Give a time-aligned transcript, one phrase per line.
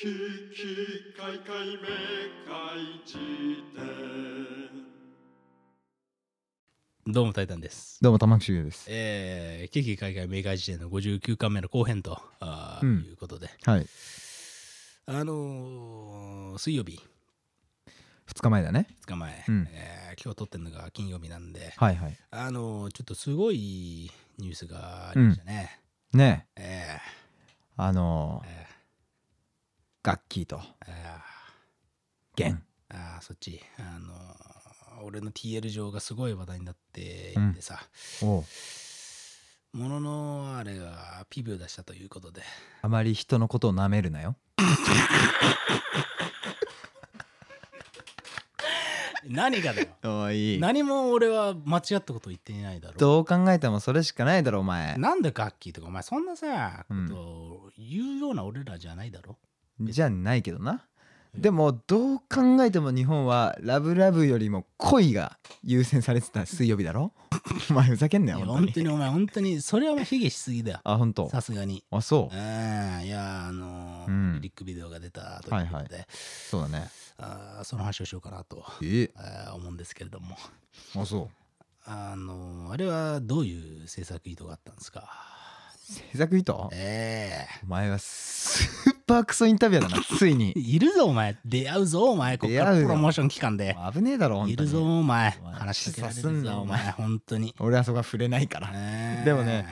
[0.00, 3.18] ききかいかいめかいじ
[7.06, 7.98] どうもタイタンです。
[8.00, 8.86] どうも玉木修也です。
[8.88, 13.86] えー、危機海外明快時点の59巻目の後編と、あーうんいうことで、はい。
[15.04, 16.98] あのー水曜日
[18.34, 18.86] 2日前だね。
[19.04, 22.16] 2日前、うんえー今日撮ってるのが金曜日なんで、はいはい。
[22.30, 25.78] あのーちょっとすごいニュースがありましたね。
[26.14, 26.86] ねえ
[27.76, 28.69] あのーえー、
[30.02, 30.60] ガッキーとー。
[30.88, 31.04] え
[32.36, 32.52] ゲン。
[32.54, 32.58] ー
[32.90, 34.50] あーそっち、あのー
[35.02, 37.80] 俺の TL 上がすごい話題になっていてさ、
[38.22, 38.44] おう。
[39.78, 42.42] もののあれが PV を出したということで、
[42.82, 44.36] あまり人のことを舐めるなよ。
[49.26, 49.88] 何がだよ。
[50.04, 50.58] おい。
[50.60, 54.96] 何も俺は間違ったこと言っていないだろどう考えてもそれしかないだろ、お前。
[54.98, 57.08] なんでガッキーとかお前そんなさ、うん。
[57.08, 59.38] ことを言うような俺らじゃないだろ
[59.80, 60.86] じゃないけどな。
[61.34, 67.12] でも、どう考えても日本はラブラブよりも恋が優先されてた水曜日だろ？
[67.70, 68.88] お前ふざけんないよ、や本当に。
[68.88, 71.30] お前本当にそれはお前卑下しすぎだよあ、本当？
[71.30, 72.34] さすがにあ、そう？
[72.34, 73.04] うん。
[73.04, 76.90] いやあのーうんリリックビデオが出たということで、そうだね。
[77.18, 79.02] あーその話をしようかなと、え？
[79.02, 80.36] えー思うんですけれども
[80.96, 81.28] あ、そう。
[81.84, 85.08] あのーあれはどういう制作意図があったんですか？
[85.90, 86.52] 制作意図？
[86.72, 90.52] えお前はスーパークソインタビュアーだな、 ついに。
[90.56, 90.60] え。
[90.60, 91.36] いるぞお前。
[91.44, 92.38] 出会うぞお前。
[92.38, 93.76] こっか出会うプロモーション期間で。
[93.92, 94.52] 危ねえだろ、本当に。
[94.52, 95.36] いるぞお前。
[95.40, 96.82] お前話しかけられるさすんなぞおお前。
[96.84, 97.54] 前本当に。
[97.58, 98.70] 俺はそこは触れないから。
[98.72, 99.66] えーでもね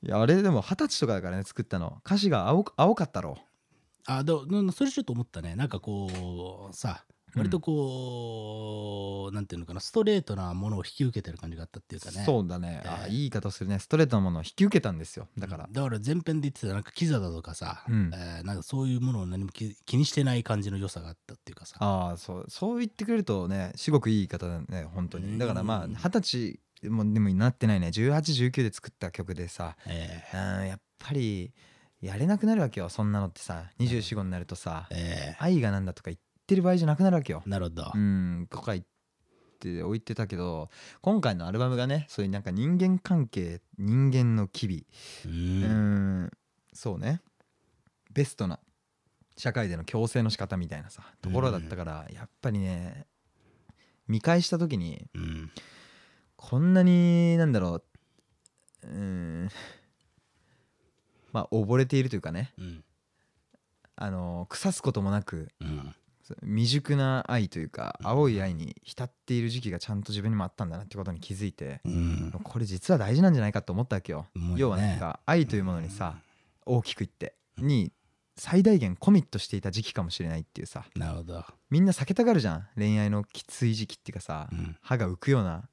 [0.00, 1.98] いやあれでも二十歳とかだからね作ったの。
[2.06, 3.36] 歌詞が青青かったろ。
[4.06, 5.56] あでもうんそれちょっと思ったね。
[5.56, 12.22] なんかこうさうん割とこう、なんていうのかなストレートなものを引き受けてる感じがあったっていうかね。
[12.24, 13.78] そうだね、えーあいい言い方するね。
[13.78, 15.28] ストレートなものを引き受けたんですよ。
[15.38, 18.10] だから、だから前編で言ってたなんかキザだとかさ、うん。
[18.14, 21.76] えーなんかそういうものを何も気気にしてない感じの良さがあったっていうかさ。
[21.80, 25.38] ああそうそう言ってくれるとねすごくいい言い方だね本当に。
[25.38, 27.88] だからまあうん二十歳もでもなってないね。
[27.88, 31.52] 1819で作った曲でさえうんやっぱり
[32.00, 33.64] やれなくなるわけよそんなのってさ。
[33.80, 35.36] 2425になるとさー、え。
[35.40, 36.22] 愛がなんだとか言って
[36.56, 37.42] る場合じゃなくなるわけよ。
[37.46, 38.84] ーなるほど、うんとか言っ
[39.58, 40.70] て置いてたけど
[41.00, 44.86] 今回のアルバムがねそういうなんか人間関係人間の機微。
[45.26, 46.30] ううんん
[46.72, 47.20] そうね。
[48.12, 48.58] ベストな
[49.36, 53.06] 社会での共生の仕方みたいなさところだったからやっぱりね
[54.08, 55.50] 見返した時にうん。
[56.36, 57.82] こんなになんだろ
[58.84, 59.48] ううん
[61.32, 62.84] まあ溺れているというかねうん。
[63.96, 65.94] あの腐すこともなくうん
[66.42, 72.32] 未熟な愛というか青い愛に浸っている時期がちゃんと自分にもあったんだなってことに気づいてうん。
[72.42, 74.26] これ実は大事なんじゃないかと思ったわけよ。
[74.34, 74.54] ね。
[74.56, 76.16] 要はなんか愛というものにさ
[76.66, 77.92] 大きく言ってに
[78.36, 80.84] 最大限コミットしていた時期かもしれないっていうさ。
[80.94, 82.68] なるほど、みんな避けたがるじゃん。
[82.76, 84.76] 恋愛のきつい時期っていうかさうん。
[84.80, 85.68] 歯が浮くような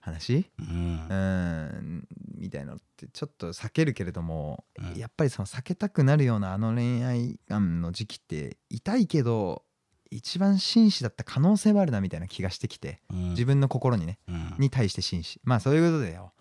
[0.00, 0.50] 話？
[0.58, 0.66] うん。
[0.66, 2.08] うーん。
[2.34, 4.98] みたいなのってちょっと避けるけれどもうん。
[4.98, 9.62] やっぱりその避けたくなるようなあの恋愛観の時期って痛いけど
[10.10, 13.30] 一番紳士だった可能性はあるなみたいな気がしてきてうん。
[13.30, 14.54] 自分の心にねうん。
[14.58, 15.40] に対して紳士。
[15.44, 16.32] まあそういうことだよ。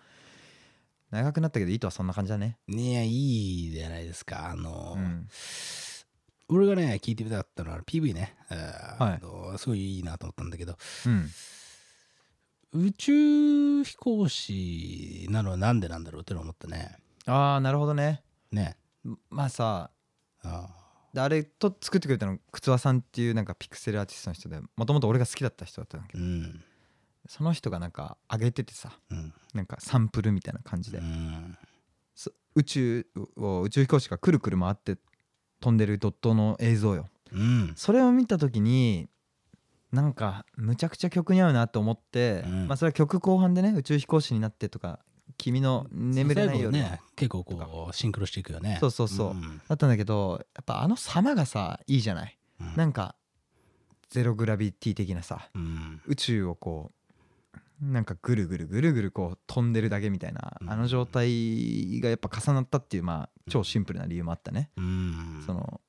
[1.11, 2.57] 長くなったけど意図はそんな感じだね。
[2.67, 4.49] いやいいじゃないですか。
[4.49, 5.27] あの、うん。
[6.49, 9.57] 俺がね聞いてみたかったのは PV ね、えーはい。
[9.59, 11.29] すごいいいなと思ったんだけどうん。
[12.71, 16.95] 宇宙飛行士なのはなんでなんだろうって思ったね。
[17.25, 18.23] ああなるほどね。
[18.51, 18.77] ね。
[19.29, 19.91] まあさ
[20.43, 20.67] あ
[21.13, 26.63] であれと作ってくれたの靴輪さんっていうなんかピクセルアーティストの人でもともと俺が好きだった人だったんだけどうん
[27.27, 29.33] その人がなんか上げててさうん。
[29.53, 31.57] なんかサンプルみたいな感じでうん。
[32.15, 34.97] そ宇宙を宇宙飛行士がくるくる回って
[35.61, 37.07] 飛んでるドットの映像よ。
[37.31, 37.73] うん。
[37.75, 39.07] それを見た時に
[39.91, 42.67] なんかむちゃくちゃ曲に合うなと思って、うん。
[42.67, 44.99] まあそれは曲後半でね宇宙飛行士になってとか
[45.37, 46.71] 君の眠れない夜。
[46.71, 48.77] 最後ね結構こうシンクロしていくよね。
[48.79, 49.31] そうそうそう。
[49.31, 49.61] うん。
[49.67, 52.37] だったんだけどやっぱあの様がさいいじゃない。
[52.59, 52.75] うん。
[52.75, 53.15] なんか
[54.09, 56.01] ゼログラビティ的なさうん。
[56.05, 56.91] 宇宙をこ
[57.81, 60.69] うなんかぐるぐるぐるぐるこう飛んでるだけみたいな、うん。
[60.69, 65.43] あの状態がやっぱ重なったっていうまあ超シンプルな理由もあったね、うん。
[65.45, 65.79] その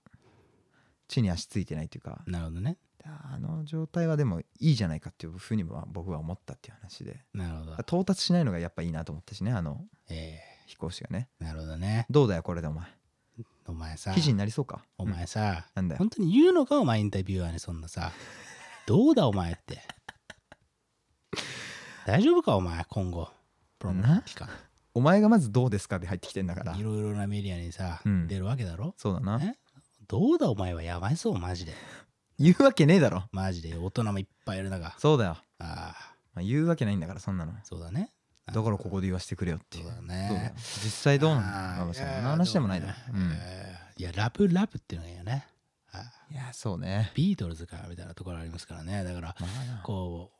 [1.08, 2.22] 地に足ついてないというか。
[2.26, 7.24] なるほどねあの状態はでもいいじゃないかっていうふうには僕は思ったっていう話で。
[7.32, 7.72] なるほど。
[7.80, 11.28] 到達しないのがやっぱいいなと思ったしねあのえ飛行士がね。
[11.40, 12.06] ーなるほどね。
[12.10, 12.86] どうだよこれでお前。
[13.66, 14.12] お前さ。
[14.12, 14.84] 記事になりそうか？
[14.98, 15.98] お前さ、なんだよ。
[15.98, 18.12] 本当に言うのかお前インタビュアーにそんなさ。
[18.86, 19.80] どうだお前って。
[22.06, 23.28] 大丈夫かお前今後。
[23.78, 24.48] プロモーション期間。
[24.94, 26.76] お前がまずどうですかで入ってきてんだから。
[26.76, 28.26] いろいろなメディアにさ、うん。
[28.26, 28.94] 出るわけだろ。
[28.96, 29.38] そうだな。
[29.38, 29.56] ね
[30.08, 31.72] どうだお前はやばいそうマジで
[32.40, 33.24] 言うわけねえだろ。
[33.32, 34.94] マジで大人もいっぱいいる中。
[34.98, 36.14] そうだよ、ああ。
[36.34, 37.52] まあ、言うわけないんだからそんなの。
[37.64, 38.10] そうだね。
[38.46, 39.78] だからここで言わせてくれよって。
[39.78, 41.90] いうそうだね実際どうなの？
[41.90, 45.46] あそんな話でもないだろ、うん、えーいやラブラブっていうのがいいよね。
[45.92, 46.32] ああ。
[46.32, 47.12] いやそうね。
[47.14, 49.04] ビートルズかみたいなところありますからね。
[49.04, 49.46] だからま
[49.80, 50.32] あこ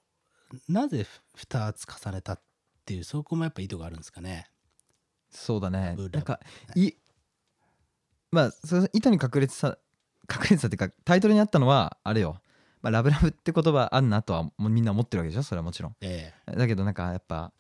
[0.69, 1.07] うなぜ
[1.37, 2.41] 2つ重ねたっ
[2.87, 4.51] ていうそこもやっぱ意図があるんですかね。
[5.31, 5.91] そうだね。
[5.91, 6.17] ラブラブ。
[6.17, 6.41] なんか
[6.75, 6.93] い
[8.33, 9.79] まあその意図に隠れてた
[10.33, 12.41] 隠れてたっていうかタイトルにあったのはあれよ、
[12.83, 15.43] まあ、ラブラブって言葉あんなとはもうみんな思ってるわけでしょ？
[15.43, 15.97] それはもちろん。
[16.01, 17.53] えだけどなんかやっぱ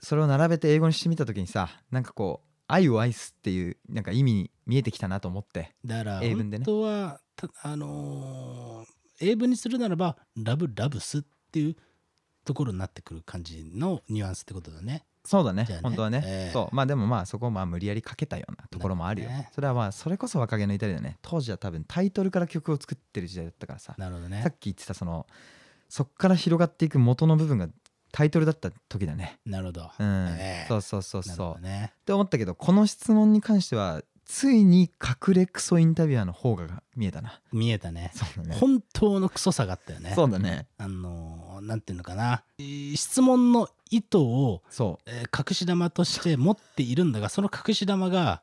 [0.00, 5.74] それを並べて英語にしてみた時にさなんかこう愛を愛すっていうなんか意味に見えてきたなと思って。
[5.84, 6.64] えだから本英文でね。
[6.64, 11.76] 当はたあのー英文にするならばラブラブスっていう
[12.44, 15.66] ところになってくる感じのニュアンスってことだねそうだね。
[15.68, 15.80] ね。
[15.82, 16.52] 本当はね、ええ。
[16.52, 16.74] そう。
[16.74, 19.50] まあでもまあそこをまあ無理やりかけたようなところもあるよ、ね。
[19.54, 21.18] それはまあそれこそ若気の至りだね。
[21.20, 24.42] 当時は多分タイトルから曲を作ってる時代だったからさなるほどね。
[24.42, 25.26] さっき言ってたその
[25.90, 27.68] そっから広がっていく元の部分が
[28.10, 29.38] タイトルだった時だね。
[29.44, 30.66] なるほど、うん、ええ。
[30.68, 31.92] そうそうそうそう、ね。
[31.94, 37.40] って思ったけどこの質問に関してはついに隠れクソインタビュアーの方が見えたな。
[37.50, 38.12] 見えたね。
[38.14, 38.56] そうだね。
[38.56, 40.12] 本当のクソさがあったよね。
[40.14, 40.66] そうだね。
[40.76, 42.44] あのーなんていうのかな。
[42.58, 48.42] えー質問の意図を、そえー隠し玉として持っているんだがその隠し玉が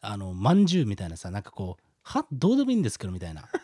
[0.00, 3.48] あのまんじゅうみたいなさなんかこうはどうでもいいんですけどみたいな。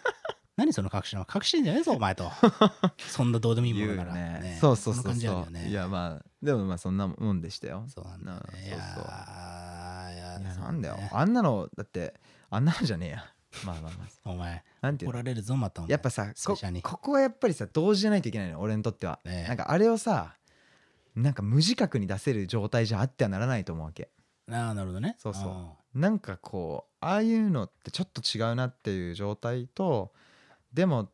[0.56, 1.26] 何その隠し玉？
[1.34, 2.30] 隠してんじゃねえぞお前と。
[2.98, 4.40] そんなどうでもいいものなら、ね。
[4.40, 4.58] ね。
[4.60, 5.68] そうそうそうそう、よね。
[5.68, 7.84] いやまあでもまあそんなもんでしたよ。
[7.88, 8.40] そうなんだね。
[8.70, 9.04] そうそう。
[9.04, 10.96] ーいやいやそうなんだよ。
[10.96, 11.10] ね。
[11.12, 12.14] あんなのだって
[12.50, 13.24] あんなのじゃねえや。
[13.64, 14.30] まあまあまあ。
[14.30, 19.48] お前なんて怒られるぞまたやっぱさこここはやっぱりさ同時じゃないといけないの俺にとっては、ねえ。
[19.48, 20.34] なんかあれをさ
[21.14, 24.10] なんか無自覚に出せる状態じゃあってはならないと思うわけ。
[24.50, 25.16] ああなるほどね。
[25.18, 25.98] そうそう。
[25.98, 30.12] なんかこうああいうのってちょっと違うなっていう状態と
[30.72, 31.10] でも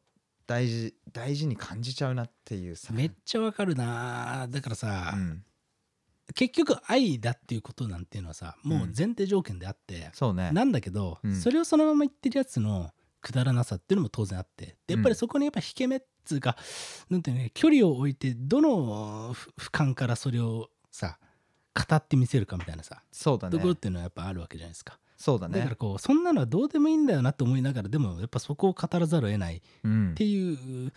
[0.46, 2.92] 大事大事に感じちゃうなっていうさ。
[2.92, 5.44] めっちゃわかるなだからさ、うん、
[6.34, 10.50] 結局愛だっていうことなんていうのはさもう前提条件であって、そうね。
[10.52, 11.34] なんだけど、うん。
[11.34, 12.90] それをそのまま言ってるやつの
[13.26, 14.76] くだらなさっていうのも当然あって。
[14.86, 16.56] でやっぱりそこにやっぱ引け目っつうか、
[17.10, 21.18] なんていうのね距離を置いてどのふ俯瞰からそれをさ
[21.74, 23.52] 語ってみせるかみたいなさ、そうだね。
[23.52, 24.98] ところっていうのはやっぱあるわけじゃないですか。
[25.16, 25.58] そうだね。
[25.58, 30.14] だからこうそんなのはどうでもいいんだよなと思いながらでもやっぱそこを語らざるを得ないっうん。
[30.14, 30.92] ていう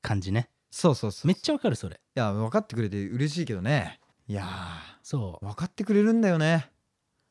[0.00, 0.48] 感じね。
[0.70, 1.96] そうそうそうめっちゃわかるそれ。
[1.96, 4.00] いや分かってくれて嬉しいけどね。
[4.26, 4.46] いや
[5.02, 5.44] そう。
[5.44, 6.70] ー分かってくれるんだよね。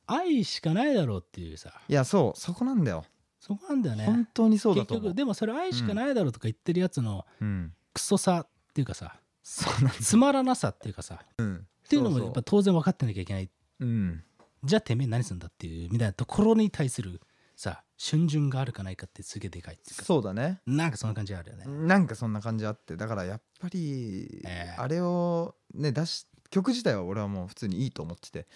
[0.06, 1.72] 愛しかないだろうっていうさ。
[1.88, 3.04] いやそうそこなんだよ
[3.48, 4.06] そこなんだよね。
[4.06, 5.08] 本当にそうだ結と思う。
[5.10, 7.74] 局でもそれ愛しかないだろうとか言ってるやつのうん。
[7.94, 10.00] クソさっていうかさそうなんだ。
[10.02, 11.56] つまらなさっていうかさうん
[11.86, 13.50] っていうのもやっぱ当然分かってなきゃいけない。
[13.80, 14.24] うん。
[14.64, 17.22] じゃあてめえ何すんだっていうみたいなところに対する
[17.56, 20.04] さ春巡があるかないかってすげえでかいっていうか。
[20.04, 20.60] そうだね。
[20.66, 21.66] なんかそんな感じあるよね。
[21.66, 22.98] なんかそんな感じあって。
[22.98, 24.76] だからやっぱりええ。
[24.78, 28.48] あれをね出し曲自体は俺はもう普通にいいと思ってて。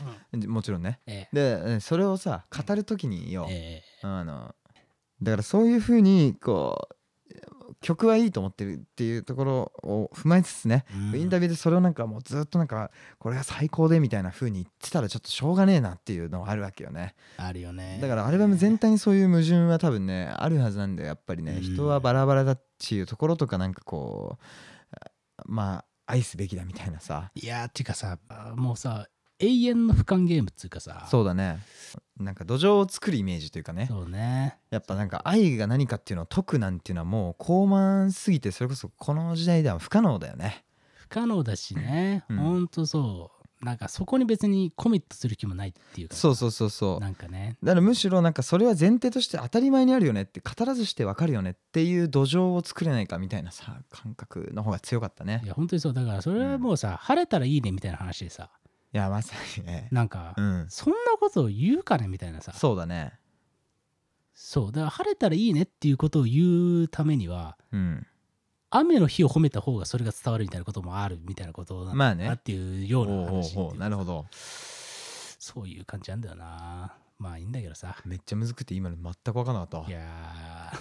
[0.48, 1.00] もちろんね。
[1.08, 4.08] えでそれをさ語る時によええ。
[4.08, 4.54] あの
[5.22, 6.96] だからそういうふうにこう
[7.82, 11.20] 曲はいいと思ってるっていうところを踏まえつつね、うん。
[11.20, 17.16] インタビューでそれをなんかもうずっとなんかこれが最高でみたいな風に言ってたらちょっとしょうがねえなっていうのがあるわけよね。
[17.38, 17.98] あるよね。
[18.00, 24.96] だからアルバム全体にそういう矛盾は多分ねあるはずなんだよやっぱりねうん人はバラバラだっていうところとかなんかこう
[25.46, 27.32] まあ愛すべきだみたいなさ。
[27.34, 28.20] いやーてかさ
[28.56, 29.08] もうさ
[29.41, 31.07] 永遠の俯瞰ゲームっつうかさ。
[31.10, 31.60] そうだね。
[32.19, 33.88] なんか土壌を作るイメージというかね。
[33.89, 34.57] そうね。
[34.69, 40.63] やっぱなんか愛が何かっていうのを解くなんていうのはもう高慢すぎてそれこそこの時代では不可能だよね。
[40.95, 42.38] 不可能だしね、うん。
[42.38, 43.41] ほんとそう。
[43.65, 47.00] なんかそこに別にコミットする気もないっていうかそうそうそうそう。
[47.00, 47.57] なんかね。
[47.62, 55.41] だからむしろなんかそれは前提として当たり前にあるよねって語らずしてわかるよねっていう土壌を作れないかみたいなさ感覚の方が強かったね。
[55.43, 55.93] いや本当にそう。
[55.93, 58.50] だからそれはもうさ、晴れたらいいねみたいな話でさ
[58.93, 59.88] いやまさにね。
[59.91, 60.65] なんか、うん。
[60.69, 62.51] そんなことを言うかねみたいなさ。
[62.53, 63.13] そうだね。
[64.33, 64.71] そう。
[64.71, 68.05] だから晴れたらいいねっていうことを言うためにはうん。
[68.69, 72.88] 雨の日を褒めた方がそれが伝わるみたいなこともあるみたいなことなんまあねだっていう。
[72.88, 73.77] ような話おう。
[73.77, 74.25] なるほど。
[74.31, 76.93] そういう感じなんだよな。
[77.17, 77.95] まあいいんだけどさ。
[78.05, 80.74] めっちゃむずくて今の全く分からなかったいや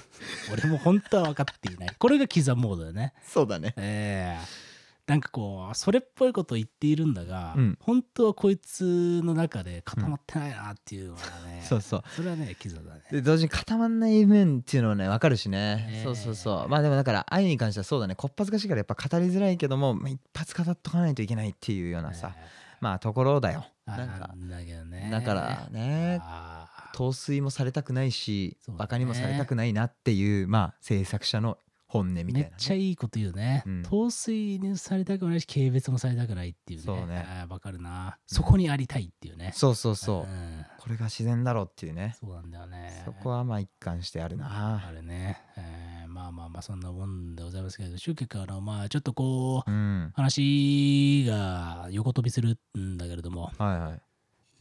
[0.48, 1.94] ー俺も本当は分かっていない。
[1.98, 3.12] これがキザモードだね。
[3.26, 3.74] そうだね。
[3.76, 4.69] ええ
[5.10, 7.78] なんかこうそれっぽいことを言っているんだが、うん。
[7.80, 12.02] 本当はこいつの中で固まってないなっていうのはね、そうそう。
[12.14, 13.02] それはねキザだね。
[13.10, 16.68] で同時に固まんない面っていうのはね分かるしね、ええそうそうそう。
[16.68, 18.14] まあでもだから愛に関してはそうだね。
[18.14, 22.32] こっぱずかしいからやっぱ語りづらいけども、まあ、一発語っとかないといけないっていうようなさ、
[22.80, 23.66] まあところだよ。
[23.86, 24.30] あなんか。
[24.48, 25.08] だけどね。
[25.10, 26.96] だからねあー。
[26.96, 28.78] 陶酔もされたくないし、そうだね。
[28.78, 31.56] バカにもされたくないなっていうまあ制作者の
[31.92, 33.82] 本音みたいなめね、っちゃいいこと言うね、うん。
[33.82, 36.84] 陶酔にされたくないし軽蔑もされたくないっていうね。
[36.84, 37.26] そうね。
[37.48, 38.16] わかるな。
[38.26, 40.64] そこにありたいっていうね、そうそうそう、ん。
[40.78, 42.16] これが自然だろうっていうね。
[42.20, 43.02] そうなんだよね。
[43.04, 44.86] そこはまあ一貫してあるな。
[44.86, 50.12] あれね、えーまあまあまあそんなもんでございますけど集客あのまあちょっとこううん。
[50.14, 54.00] 話が横飛びするんだけれどもはいはい。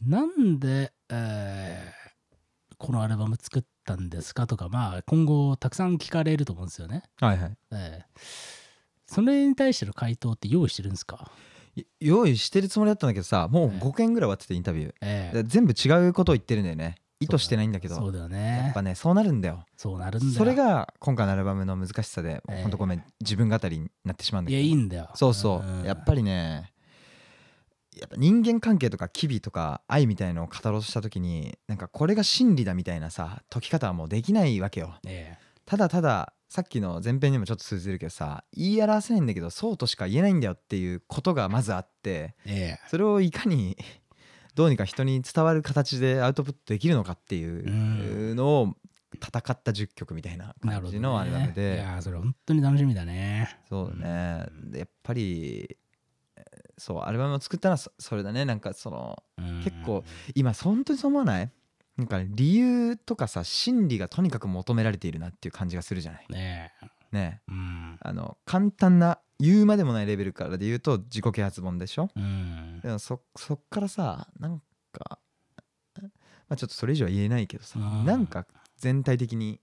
[0.08, 2.00] なんで、えー
[2.82, 4.46] このアルバム作ったんですか？
[4.46, 7.56] とかまあ今後たくさん聞かれると思うんですよね、はいはい。
[7.72, 8.20] えー
[9.06, 11.32] それに対しての回答って用意してるんですか、
[11.74, 13.78] い用意してるつもりだったんだけどさもうええ。
[13.80, 14.94] 5件ぐらい終わっててインタビュー。
[15.00, 16.94] えーで全部違うことを言ってるんだよね。
[17.22, 17.96] 意図してないんだけど。
[17.96, 19.64] そうだよやねっぱねそうなるんだよ。
[19.76, 20.32] そうなるんだよ。
[20.32, 24.62] それが今回のアルバムの難しさで、ええほんとごめん自分語りになってしまうんだいけど。
[24.62, 25.10] やいいんだよ。
[25.16, 25.82] そうそう、ん。
[25.84, 26.69] やっぱりね
[27.98, 34.94] やっぱ人間関係とか機微とか愛みたいのを語ろうとした時になんかこれが真理だみたいなさ解き方はもうできないわけよ。
[35.06, 42.88] えただたださっきの前編にもちょっと通じるけどさ言い表せないんだけどそうとしか言えないんだよっていうことがまずあってええ。
[42.88, 43.76] それをいかに
[44.56, 48.74] どうにか人に伝わる形でアウトプットできるのかっていうのを
[49.14, 53.58] 戦った10曲みたいな感じのアルバムいで、やーそれ本当に楽しみだね。
[53.68, 55.76] そうだね、でやっぱりえー
[56.80, 58.44] そうアルバムを作ったのはそそれだね。
[58.44, 59.62] なんかそのうん。
[59.62, 60.02] 結構
[60.34, 61.50] 今本当にそう思わない？
[61.96, 66.26] なんか理由とかさ真理がとにかく求められているなっていう感じがするじゃない？
[66.30, 66.72] ね
[67.12, 67.52] ねえ。
[67.52, 67.98] うん。
[68.00, 72.08] あの簡単な言うまでもないレベルからで言うと自己啓発本でしょ？
[72.16, 72.80] うん。
[72.82, 74.60] でもそそっからさなん
[74.92, 75.18] か
[75.98, 76.08] ま
[76.54, 78.04] あちょっとそれ以上は言えないけどさうん。
[78.06, 78.46] なんか
[78.78, 79.60] 全体的に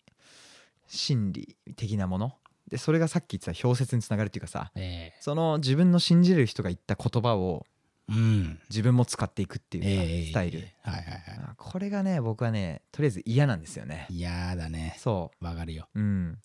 [0.85, 2.35] 真理的なもの？
[2.69, 5.17] でそれがさっき言ってた表説につながるっていうかさええ。
[5.21, 7.65] その自分の信じれる人が言った言葉を
[8.09, 8.59] うん。
[8.69, 11.19] 自分も使っていくっていうスタイル、はいはいは
[11.51, 14.07] あこれがね僕はねとりあえず嫌なんですよね。
[14.09, 14.95] い嫌だね。
[14.97, 15.87] そわかるよ。
[15.93, 16.37] ううん。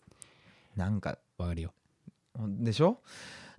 [0.76, 1.72] なんかわかるよ。
[2.38, 2.98] でしょ？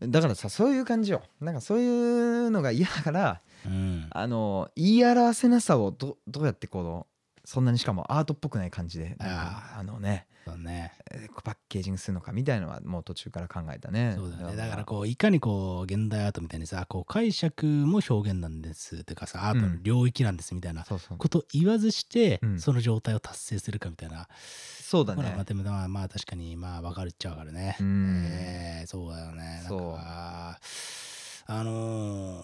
[0.02, 1.22] だからさそういう感じよ。
[1.40, 4.08] なんかそういうのが嫌だからうん。
[4.10, 7.08] あの言い表せなさをどどうやってこの
[7.46, 10.94] そんなにしかもアートっぽくない感じであのねそうね。
[11.12, 14.14] えーパッケージングするのかみたいのはもう途中から考えたね。
[14.16, 14.56] そうだよね。
[14.56, 14.86] だから。
[14.86, 20.86] こういかにこう現代アートみたいにさこう解釈も表現なんですってかさアートの領域なんですみたいな
[21.18, 22.60] こと言わずして、うん。
[22.60, 24.28] その状態を達成するかみたいな。
[24.82, 25.24] そうだね。
[25.36, 28.24] まあでもまあまあ確かにまあ分かるっちゃ分かるね、うん。
[28.26, 29.64] えーそうだよね。
[29.64, 30.60] なんか
[31.46, 32.44] あの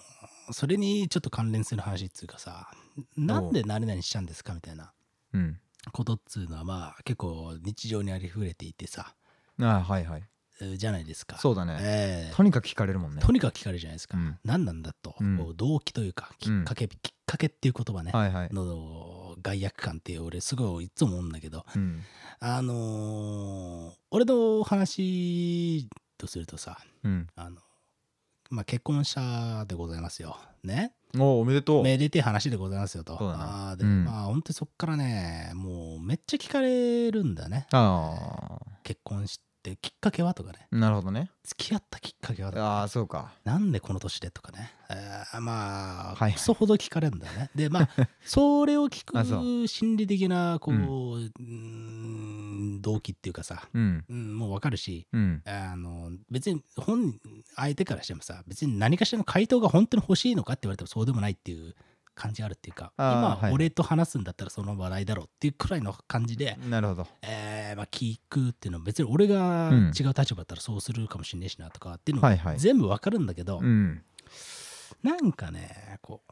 [0.52, 2.72] それにちょっと関連する話っつうかさ
[3.16, 4.92] なんで何々しちゃうんですかみたいな。
[5.32, 5.60] うん
[5.92, 9.14] ことっつうのはまあ結構日常にありふれていてさ。
[9.60, 10.22] ああはいはい。
[10.62, 11.38] えーじゃないですか。
[11.38, 11.78] そうだね。
[11.80, 13.22] えーとにかく聞かれるもんね。
[13.22, 14.38] とにかく聞かれるじゃないですか、うん。
[14.44, 15.56] 何なんだと、うん。
[15.56, 18.48] 動機というかきっかけ、きっかけっていう言葉ね、はいはい。
[18.52, 21.64] の害悪感って俺すごいいつも思うんだけど。
[21.74, 22.02] うん。
[22.40, 27.26] あのー俺の話とするとさうん。
[27.36, 27.56] あの
[28.50, 30.36] まあ結婚したでございますよ。
[30.62, 31.82] ねおおめでとう。
[31.82, 33.18] めでてえ話でございますよと。
[33.18, 33.70] そうだな。
[33.70, 34.04] あーで、うん。
[34.04, 37.66] まあ本当にそっからねもうめっちゃ聞かれるんだね。
[37.72, 40.34] あ結婚してきっかけは？
[40.34, 40.66] とかね。
[40.72, 41.30] あなるほどね。
[41.44, 43.32] 付き合ったきっかけはとかああそうか。
[43.44, 44.30] なんでこの年で？
[44.30, 47.50] とかね、えーまあ、はいクソほど聞かれるんだよね。
[47.54, 47.88] で、まあ、
[48.24, 52.80] それを聞あそく心理的な、こう、うん。
[52.82, 54.04] 動機っていうかさ、うん。
[54.08, 55.42] うん、もうわかるし、うん。
[55.46, 57.20] あの別に本人
[57.56, 61.74] 相手からしてもさ別に何かしらの回答が本当に欲しいのかって言われてもそうでもないっていう
[62.14, 63.52] 感じがあるっていうか今、はい。
[63.52, 67.06] 俺と話すんだったらその話題だろうっていうくらいの感じで、なるほど。
[67.22, 69.92] えーまあ、聞くっていうのは別に俺がうん。
[69.98, 72.58] 違う立場だったらそうするかもしれないしなとかっていうのはいはい。
[72.58, 74.02] 全部わかるんだけど、うん。
[75.02, 76.22] なんかね、こ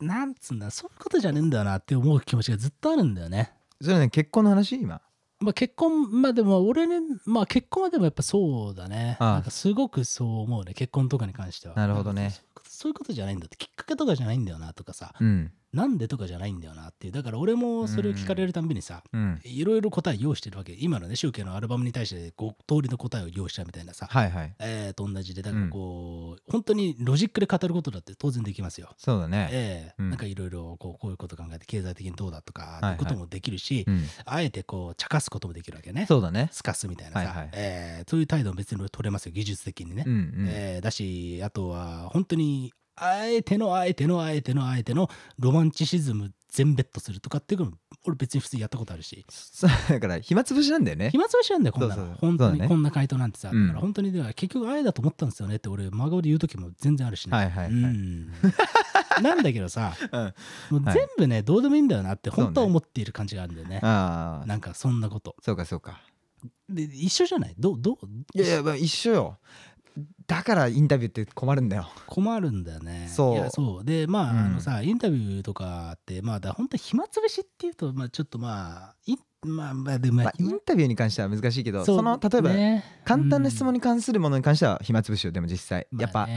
[0.00, 3.52] う、なんつうんだ、そういうことじゃねえんだよなって思う気持ちがずっとあるんだよね。
[3.80, 4.76] それね結婚の話？
[4.76, 5.00] 今。
[5.40, 9.16] まあ結婚、まあでも俺ね、まあ結婚はでもやっぱそうだね。
[9.20, 9.32] ああ。
[9.34, 11.74] なんかすごくそう思うね、結婚とかに関しては。
[11.74, 12.32] なるほどね
[12.82, 15.52] そういうことじゃないんだって、きっかけとかじゃないんだよなとかさ、うん。
[15.72, 17.12] なんでとかじゃないんだよなっていう。
[17.12, 19.40] だから俺もそれを聞かれるたんびにさ、うん。
[19.42, 20.76] いろいろ答え用意してるわけ。
[20.78, 24.54] 今のね、集計のアルバムに対して5通りの答えを用意したみたいなさ、はいはい。
[24.58, 28.90] えーと同じで、だからこう、本当にロジックで語ることだって当然できますよ。
[28.98, 29.48] そうだね。
[29.50, 30.02] ええ。
[30.02, 30.10] うん。
[30.10, 32.94] なんかいろいろこうこういうこと考えて経済的にどうだとかはいい。
[32.96, 34.04] うこともできるし、うん。
[34.26, 36.04] あえてこう茶化すこともできるわけね。
[36.06, 36.50] そうだね。
[36.52, 37.50] すかすみたいなさ、はいはい。
[37.54, 38.04] ええ。
[38.10, 39.32] そういう態度も別に取れますよ。
[39.32, 40.04] 技術的にね。
[40.06, 40.46] うんうん。
[40.48, 40.80] ええ。
[40.82, 42.72] だしあとは本当に
[43.04, 47.72] あえてのあえてのあえてのあえてのロマンチシズム全ベットするとかっていうの
[48.06, 49.24] 俺別に普通にやったことあるし。
[49.88, 51.10] だから暇つぶしなんだよね。
[51.10, 52.14] 暇つぶしなんだよこんなの。
[52.20, 57.70] 本当にこんな回答なんてさ、うんだから本当にだから結局あえだと思ったんですよねって俺真顔で言う時も全然あるしね、はいはい
[59.22, 59.94] なんだけどさ
[60.70, 60.78] うん。
[60.78, 63.80] もうはい全部ね、どうでもいいんだよなって本当は思っている感じがあるんだよね。
[63.82, 65.36] ああなんかそんなこと。
[65.42, 66.00] そうかそうか。
[66.68, 67.54] で一緒じゃない？
[67.58, 68.06] どうどう？
[68.34, 69.38] いやいやまあ一緒よ
[70.26, 71.88] だからインタビューって困るんだよ。
[72.06, 73.08] 困るんだよね。
[73.10, 73.34] そう。
[73.34, 73.84] いやそう。
[73.84, 74.38] でまあ,、うん。
[74.38, 82.84] あのさインタビューとかってまあだ本当暇つぶしっていうとまあちょっとまあいまあまあでも、まあインタビューに関しては難しいけどその例えばね。
[83.04, 86.28] 簡単な質問にに関するものに関しては暇つぶしよでも実際やっぱ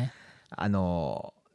[0.50, 1.46] あのー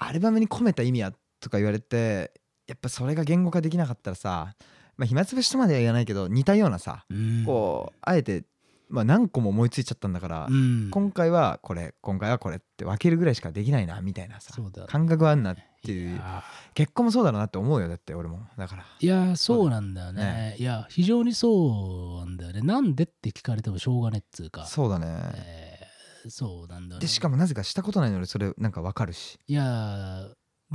[0.00, 2.32] アルバムに込めた意味はとか言われて
[2.68, 4.54] やっぱそれが言語化できなかったらさ
[4.96, 7.44] まあ暇つぶしとまでは言わないけど似たようなさうん。
[7.44, 8.44] こうあえて
[8.88, 10.88] まあ何個も思いついちゃったんだからうん。
[10.90, 16.42] 今回はこれ今回はこれって分けるぐらいしかできないなみたいなさそうだ感覚はあんなっていいうや
[16.74, 18.46] 結婚もそうだろうなって思うよだって俺も。
[18.56, 20.22] だからいやそうなんだよね。
[20.22, 20.56] ね。
[20.58, 22.62] いや非常にそうなんだよね。
[22.62, 24.66] なんでって聞かれてもしょうがねっつうか。
[24.66, 25.06] そうだね。
[25.34, 25.88] えー
[26.30, 27.00] そうなんだよね。
[27.00, 29.38] でしかもなぜかしたことないのにそれなんか分かるし。
[29.46, 30.26] いや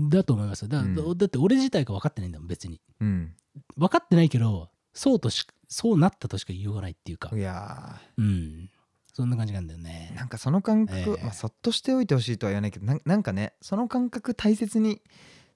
[0.09, 0.67] だと思いますよ。
[0.69, 0.95] だ,、うん。
[0.95, 2.81] だって俺自体が分かってないんだもん別に。
[2.99, 3.35] うん。
[3.77, 7.35] 分かってないけどそうとしそうなったとしか言いようがないっていうか。
[7.35, 8.69] いやうん。
[9.13, 10.13] そんな感じなんだよーね。
[10.15, 11.23] なんかその感覚、ええ。
[11.23, 15.01] まあ、そっとしておいてほしいとは言わないけどなんなんかねその感覚大切に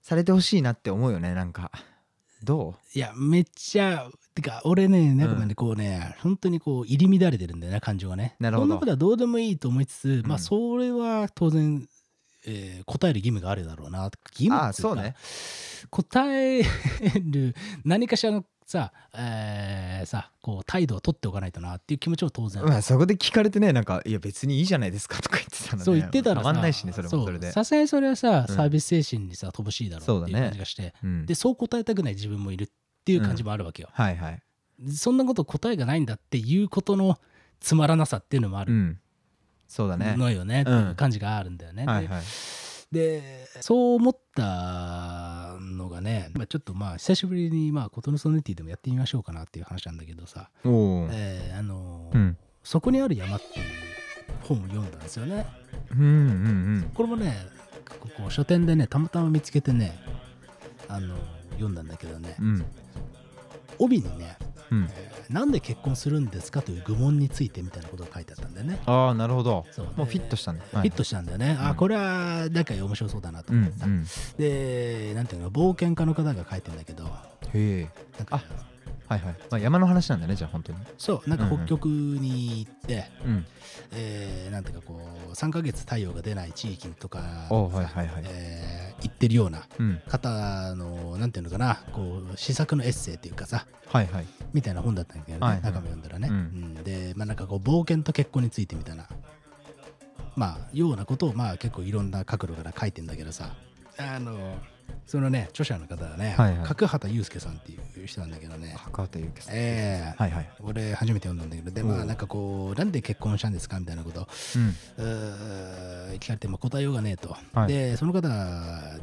[0.01, 1.71] されてほしいなって思うよねなんか。
[2.43, 5.47] どいやめっちゃてか俺ねなんかうん。
[5.47, 8.35] ねこうね本当にこう入り乱れてるんだよね感情がね。
[8.39, 8.63] なるほど。
[8.63, 11.87] そんなことはどうでもいいと思いつつ、まあうんそれは当然、
[12.45, 15.15] えー答える義務があるだろうな義務ああっていうかそうね。
[15.89, 16.63] 答え
[17.23, 22.65] る何かしらのさ、えーさこう態度を取っておかないとなっていう気持ちも当然。
[22.65, 25.83] まあそこで聞かれてねなんか「いや別にいいじゃないですか」とか言ってたのね。
[25.85, 27.47] そう言ってたらさんないしねそれもそれで。
[27.47, 28.55] うさすがにそれはさうん。
[28.55, 31.25] サービス精神にさ乏しいだろうっていう感じがして、うん。
[31.25, 32.69] でそう答えたくない自分もいるっ
[33.05, 34.43] ていう感じもあるわけよ、はいはい。
[34.91, 37.17] そんなこと答えがないんだっていうことの
[37.61, 38.73] つまらなさっていうのもある。
[38.73, 38.99] うん。
[39.69, 40.15] そうだね。
[40.17, 42.23] のよね、うんっていう感じがあるんだよね、はいはい。
[42.91, 43.21] で
[43.53, 44.43] でそう思った
[46.07, 52.37] ね、まあ、ちょっとまあ久しぶりにまあコトヌソネティでもやってみましょうかなっていう話なんだけどさ、えーあのうん。
[52.63, 53.65] そこにある山」っていう
[54.41, 55.45] 本を読んだんですよね。
[55.91, 57.33] うんうんこれもね
[57.99, 59.97] ここ書店でねたまたま見つけてね
[60.89, 61.15] あの
[61.51, 62.35] 読んだんだけどね。
[62.39, 62.65] うんうん。
[63.79, 64.37] 帯にね、
[64.71, 64.89] うん。
[64.93, 68.79] えーなんで結婚するんですかという愚問についてみたいなことが書いてあったんだよね。
[68.85, 69.85] ああなるほそう。
[69.97, 71.67] もうフィットしたんだフィットしたんだよね、うん。
[71.67, 74.05] あこれはなんか面白そうだなとうん思ってさ、うん
[74.37, 77.03] でなんていうの冒険家の方が書いてるんだけど。
[77.03, 77.09] へ
[77.53, 77.89] え。
[78.17, 78.41] なんか
[79.07, 79.35] はいはい。
[79.49, 80.79] まあ山の話なんだねじゃあ本当に。
[80.97, 81.57] そうなんかうんうん。
[81.59, 83.45] 北極に行って、うん。
[83.93, 88.23] えーなんていうかこう3ヶ月太陽が出ない地域とかおはいはいはい。
[88.25, 90.01] えー行ってるようなうん。
[90.07, 94.25] 方のなんていうのかなこう試作のエッセイっていうかさはいはい。
[94.53, 95.61] みたいな本だったんだけどね、はいはい。
[95.63, 96.35] 中身読んだらね、うん。
[96.35, 96.83] うん。
[96.83, 99.07] でまあなんかこう冒険と結婚についてみたいな
[100.35, 103.53] まあようなことをまあ結構いろんな角度から書いてんだけどさ
[103.97, 104.55] あの
[105.05, 106.67] そのね著者の方はね、はいはい。
[106.67, 108.75] 角畑祐介さんっていう人なんだけどね。
[108.85, 109.53] 高畑祐介さん。
[109.55, 110.15] ええ。
[110.17, 110.49] はいはい。
[110.61, 114.27] 俺初めて読んだんだけどでまあなんかこうなんで結婚したんですかみたいなこと。
[114.55, 114.75] うん。
[115.05, 117.67] うー聞かれても答えようがねえと、はい。
[117.67, 118.27] でその方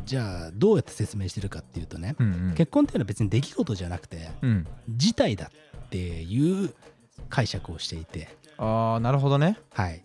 [0.05, 2.55] じゃあどうやって説明してるかっていうとね、うんうん。
[2.55, 4.67] 結婚っていうのは別に出来事じゃなくてうん。
[4.89, 5.51] 事態だ
[5.87, 6.75] っていう
[7.31, 8.29] 解釈をしていて。
[8.59, 9.59] ああなるほどね。
[9.73, 10.03] はい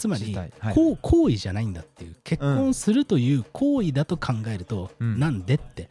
[0.00, 0.74] つまり、はい。
[0.74, 5.20] こう行為じゃないんだっていう結婚するという行為だと考えると、うん。
[5.20, 5.90] なんでって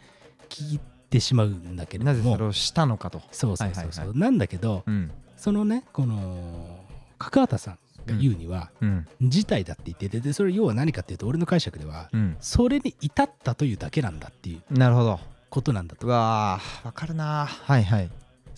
[0.50, 0.80] 聞い
[1.12, 2.12] てしまうんだけれども。
[2.12, 3.22] なぜそれをしたのかと。
[3.32, 5.12] そうそうそうそう、はいはいなんだけどうん。
[5.38, 6.80] そのねこの
[7.20, 9.08] 角畑さんが言うには、うん。
[9.22, 12.36] 事態だって言っててでそれ要は何かっていうと俺の解釈ではうん。
[12.40, 15.20] それに至ったというだけなんだっていうなるほど。
[15.52, 16.08] ことなんだと。
[16.08, 18.10] うわーわかるなはいはい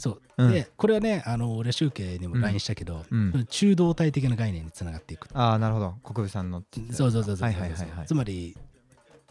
[0.02, 0.52] そう、うん。
[0.52, 3.46] でこれはねあの俺集計にも LINE したけど、うん。
[3.48, 5.92] 中道体的な概念につながっていくああなるほど。
[6.04, 8.08] 国分さんのそうそうそうそうはいはいはいはい。
[8.08, 8.58] つまり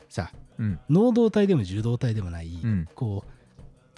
[0.08, 0.78] さうん。
[0.88, 2.88] 能動体でも受動体でもない、うん。
[2.94, 3.30] こう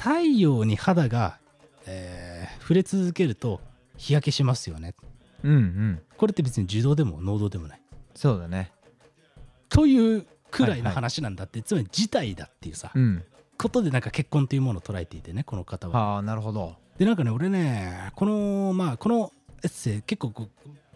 [0.00, 1.38] 太陽に肌が、
[1.87, 3.61] えー触れ続けると
[3.98, 4.94] 日焼けしますよね。
[5.42, 6.02] うんうん。
[6.16, 7.82] これって別に受動でも能動でもない。
[8.14, 8.72] そうだね。
[9.68, 10.94] というくらいのはいはい。
[10.94, 13.24] 話なんだって、つまり事態だっていうさ、うん
[13.62, 16.14] ことでなんか結婚というものを捉えていてねこの方は。
[16.14, 16.75] ああなるほど。
[16.98, 20.48] でなんかね俺ねこのまあこのエッセイ結構こ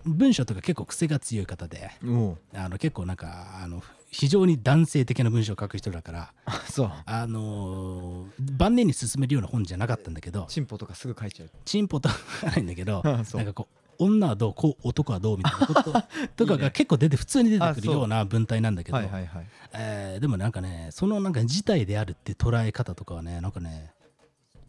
[0.05, 1.91] う文章とか結構癖が強い方で
[2.55, 6.33] あの結構なんかあの非常に男性的な文章を書く人だから
[6.71, 6.91] そう。
[7.07, 11.51] あのー晩年に進めるような本じゃなかったんだけどチンポとかすぐ書いちゃう。
[11.65, 12.15] チンポとは
[12.51, 15.93] ないんだけど なんかこう女はどうこう男はどうみたいなこと
[16.37, 19.47] とかが結構出て普通に出てくるような文体なんだけどはいはいはい。
[19.75, 23.93] えーでもなんかねそのなんか事態であるって捉え方とかはねなんかね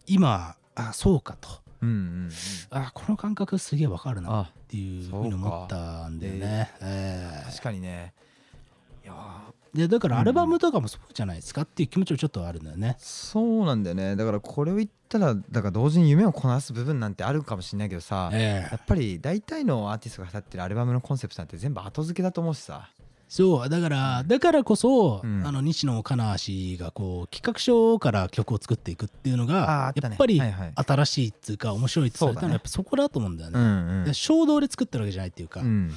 [0.05, 1.49] 今あそうかと。
[1.81, 2.31] うんうんうん。
[2.71, 6.71] あこの感覚すげえわかるなっあていうふうに思ったんだよね。
[6.81, 7.49] えー。
[7.51, 8.13] 確かにね。
[9.03, 12.95] いやーでだからアルバムとかもそうじゃないですかっていう気持ちもちょっとあるんだよね。
[12.99, 14.15] そうなんだよね。
[14.15, 18.71] だからこれを言ったらだから同時に夢をこなす部分なんてあるかもしれないけどさええ。
[18.71, 22.89] やっぱり大体のアーティストが立ってるアルバムのコンセプトなんて全部後付けだと思うしさ。
[23.29, 25.45] そうだからだからこそ、うん。
[25.45, 30.01] あの西野カナ氏がこう企画書から曲を作っていくっていうのがね。
[30.01, 30.41] やっぱり
[30.75, 34.01] 新しいっていうか面白いって言われたのはやっぱそこだと思うんだよね。
[34.01, 35.91] んで衝動で作ってるわけじゃないっていうか、うん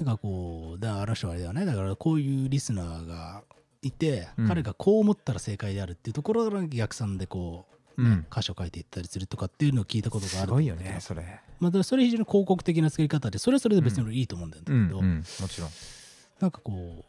[0.00, 1.64] なんかこうだからあの人はあれだよね。
[1.66, 3.42] だからこういうリスナーが
[3.82, 4.48] いて、うん。
[4.48, 8.26] 彼がこう思ったら正解であるっていうところから逆算でこう、ねうん。
[8.30, 11.40] 歌詞を書いていったりするとかっていうのを聞いたことがあるすごいよんだけどねそれ。
[11.60, 15.70] まあ、だからそれ非常に広告的な作り方でそれはそれで別にいいと思うんだけど、うんうんもちろん。
[16.40, 17.04] なんかこ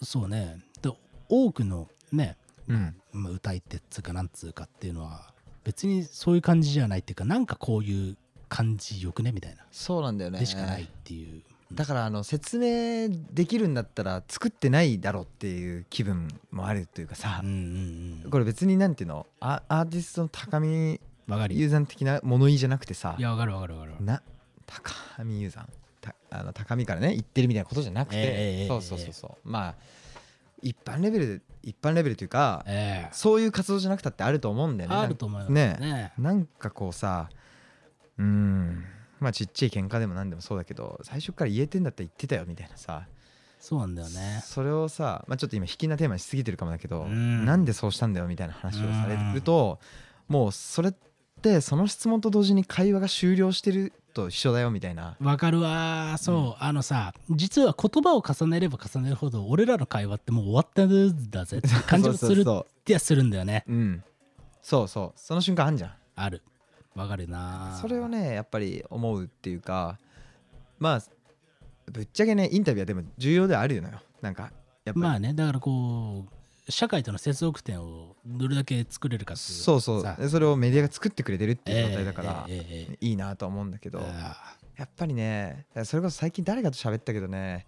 [0.00, 0.58] うそうね。
[0.82, 0.90] で
[1.28, 2.36] 多くのね、
[2.68, 2.96] うん。
[3.12, 8.16] まあ、歌い手っつうかなんつうかっていうのは別にそういう感じじゃないっていうかなんかこういう
[8.48, 9.32] 感じよくね？
[9.32, 9.64] みたいな。
[9.70, 10.40] そうなんだよね。
[10.40, 11.42] でしかないっていう、
[11.74, 17.42] だからあの説明できるんだったら作ってないだろうっていう気分もあるというかさ。
[18.30, 19.26] これ別になんていうの？
[19.40, 21.60] アアーティストの高見わかるよ。
[21.62, 23.16] 雄山的な物言いじゃなくてさ。
[23.18, 24.22] いやわかるわかるわかるな
[24.66, 25.68] 高見雄山。
[26.00, 29.48] たあの高見からね言ってるみたいなことじゃなくて、ええそうそうそうそう。
[29.48, 29.74] まあ
[30.62, 33.10] 一般レベルで一般レベルというか、ええ。
[33.12, 34.96] そういう活動じゃなくたってあると思うんだよね。
[34.96, 35.76] あると思いますね。
[35.80, 37.30] ねなんかこうさ
[38.18, 38.84] うーん
[39.20, 43.06] まあちっちゃい喧嘩でも何でもそうだけど最初から言えてんだったら言ってたよみたいなさ。
[43.60, 44.42] そうなんだよね。
[44.44, 47.46] それをさ、まあ、ちょっと今引きなテーマにしすぎてるかもだけど、うん。
[47.46, 49.78] なんでそうしたんだよみたいな話をされると、
[50.28, 50.94] もうそれっ
[51.40, 55.16] てその質問と同時に会話が終了してると一緒だよみたいな。
[55.18, 63.64] わかるわそう、あのさ実は言葉を重ねれば重ねるほど俺らの会話ってもう終わったんだぜって感じがするってやするんだよね。
[63.66, 64.04] そううん。
[64.62, 65.18] そうそう。
[65.18, 65.92] その瞬間あんじゃん。
[66.16, 66.42] ある
[66.94, 67.78] わかるな。
[67.80, 69.98] それをねやっぱり思うっていうか
[70.78, 71.02] まあ
[71.90, 74.00] ぶっちゃけねインタビューはでも重要ではあるのよ。
[74.20, 74.52] なんかやっ
[74.84, 80.28] ぱり、まあねだからこう社会との接続点をどれだけ作れるかっていうそうそう。
[80.28, 82.62] それをメディアが作ってくれてるっていう状態だから、ええええ。
[82.62, 87.66] ええいいなとは思うんだけど、あやっぱりねそれこそ最近誰かと喋ったけどね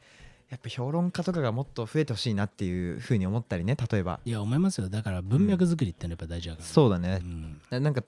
[0.49, 4.21] やっぱ評論家とかがもっと増えてほしいなっていうふうに思ったりね例えば。
[4.25, 4.89] ーいや思いますよ。
[4.89, 7.21] だから文脈作りってのはやっぱ大事だから、そうだね。
[7.23, 8.03] う、ん、ななんか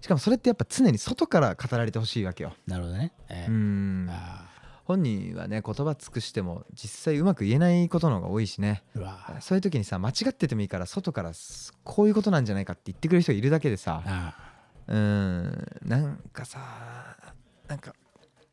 [0.00, 2.54] しかもそれってやっぱ常に外から語られてほしいわけよ。
[2.66, 4.06] なるほどね、えうえん。
[4.10, 4.46] あ
[4.84, 8.84] 本人はね言葉尽くしても実際うまく言えないことの方が多いしね。
[9.40, 14.02] そういう時にさ間違っててもいいから外からすこういうことなんじゃないかって言ってくれる人がいるだけでさ。
[14.06, 14.34] あ
[14.86, 15.66] うん。
[15.84, 16.58] なんかさ
[17.66, 17.94] なんか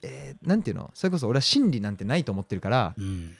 [0.01, 0.91] えーなんていうの？
[0.93, 2.93] それこそ俺は真理なんてないと思ってるから。
[2.97, 3.31] ーうん。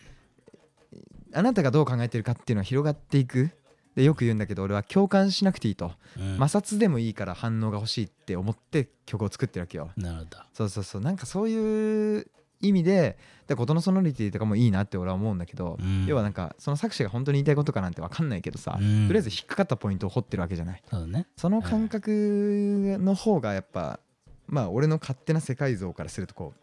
[1.33, 3.51] あなたがどう考えてるかっていうのは広がっていく
[3.95, 5.91] でよく言うんだけど俺は共感しなくていいと。
[6.17, 6.37] うん。
[6.37, 9.91] 摩擦でもいいから反応が欲しいって思って曲を作ってるわけよ。
[9.95, 10.37] なるほど。
[10.53, 11.01] そうそうそう。
[11.01, 12.27] なんかそういう
[12.61, 16.05] 意味でで事のソノリティとかもいいなって俺は思うんだけど、うん。
[16.07, 19.07] 要はなんかその作者が本当に言いたいことかなんて分かんないけどさ、うん。
[19.07, 20.83] とりあえず引っかかったポイントを掘ってるわけじゃない。
[20.89, 21.27] そうだね。
[21.37, 24.01] その感覚の方がやっぱ
[24.47, 26.53] まあ俺の勝手な世界像からするとこ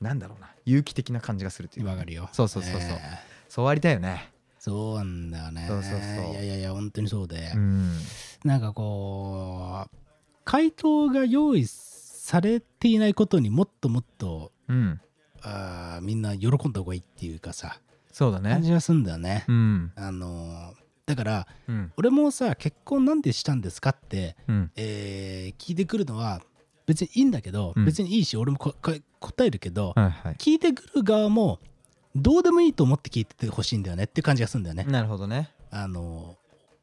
[0.00, 0.48] うなんだろうな。
[0.64, 1.90] 有機的な感じがするというか。
[1.90, 2.30] わかるよ。
[2.32, 2.90] そうそうそうそう。
[2.90, 2.98] えー。
[3.48, 4.33] そうありたいよね
[4.64, 5.66] そうなんだよね。
[5.68, 6.32] そうそうそう。
[6.32, 7.92] いやいやいや本当にそうで、うん。
[8.44, 9.96] なんかこう
[10.46, 15.00] 回答が用意されていないことにもっともっとうん。
[15.42, 17.78] あーみんな喜んだ方がいいっていうかさ
[18.10, 18.52] そうだね。
[18.52, 19.92] 感じがすんだよね、うん。
[19.96, 20.72] あのー
[21.04, 21.92] だからうん。
[21.98, 24.70] 俺もさ結婚なんでしたんですかって、うん。
[24.76, 26.40] えー聞いてくるのは
[26.86, 27.84] 別にいいんだけど、うん。
[27.84, 30.34] 別にいいし俺もここ答えるけど、はいはい。
[30.36, 31.60] 聞いてくる側も
[32.14, 34.84] どうでもいいと思って聞いててほしいんだよねっていう感じがするんだよね。
[34.84, 36.36] なるほどねあの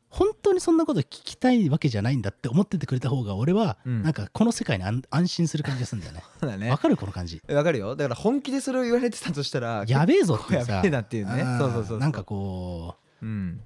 [0.10, 6.24] 本当にそんなこと聞きたいわけじゃないんだって思っててくれた方が俺は、うんなんかこの世界に安安心する感じがするんだよね。
[6.40, 7.42] そうだねわかるこの感じ。
[7.48, 10.74] わかるよだから本気でそれを言われてたとしたらやべえぞってさ。
[10.74, 13.62] やべえなっていうねそうそうそうなんかこうん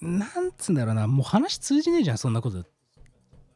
[0.00, 2.64] うなんつうんだろうなもう話通じねえじゃんそんなこと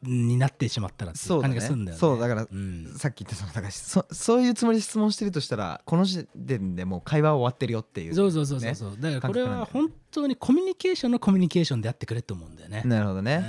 [0.03, 1.99] になってしまったらっていう感そうだねじがするんだよね。
[1.99, 2.93] そうだからうん。
[2.97, 12.83] さっき言ったそのだからそそういうつもりで質問してるとしたらこの時点でもう会話は終わってるよっていうそうそうそうそうそう、だからこれは本当にコミュニケーションのコミュニケーションであってくれって思うんだよね。
[12.85, 13.43] なるほどね。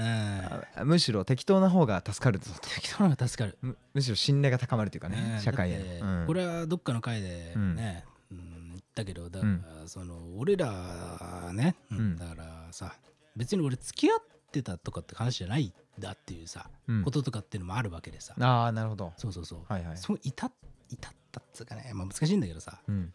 [0.76, 0.82] うん。
[0.82, 2.68] あむしろ適当な方が助かるぞと。
[2.70, 3.58] 適当なのが助かる。
[3.62, 6.24] むむしろ信頼が高まるというかねね社会へうん。
[6.26, 8.70] これはどっかの回でね、うん。
[8.70, 9.88] 言ったけどだから、うん。
[9.88, 11.76] その俺らね、
[12.18, 12.94] だからさ
[13.37, 14.18] 別に俺付き合っ
[14.52, 17.04] てたとかって話じゃないんだっていうさ、うん。
[17.04, 19.12] こととかっていうのもあるわけでさ、ああなるほど。
[19.16, 19.96] そうそうそう、はいはい。
[19.96, 20.52] そう至っ
[21.30, 22.80] たっつうかね、まあ、難しいんだけどさ。
[22.88, 23.12] うん。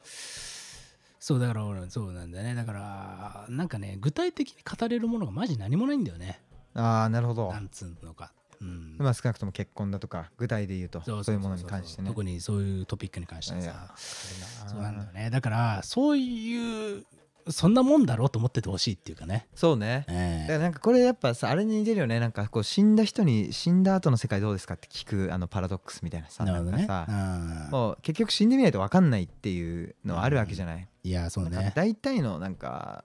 [1.20, 2.54] そうだから俺そうなんだよね。
[2.54, 6.42] だからなんかね具体的に語れるものがマジ何もないんだよね。
[6.74, 7.52] ああなるほど。
[7.52, 8.34] なんつうのか。
[8.62, 8.98] うん。
[9.00, 12.10] まあ少なくとも結婚だとか具体で言うとそういうものに関してね。
[12.10, 13.94] 特にそういうトピックに関してさ。
[13.96, 15.30] そうなんだよね。
[15.30, 17.06] だからそういう
[17.50, 19.48] そんなもんだろうと思っててほしいっていうかね。
[19.56, 20.06] そうね。
[20.08, 20.48] ええ。
[20.48, 22.20] だからなんかこれやっぱさあれに似てるよね。
[22.20, 26.84] なんかこう死んだ人に死んだ後の世界どうですかって聞くあのパラドックスみたいなさなるほどね。
[26.84, 31.74] んかさうんもう結局死んでみないと分かんないっていうのはあるわけじゃない、いやそうね。
[31.76, 33.04] 大体のなんか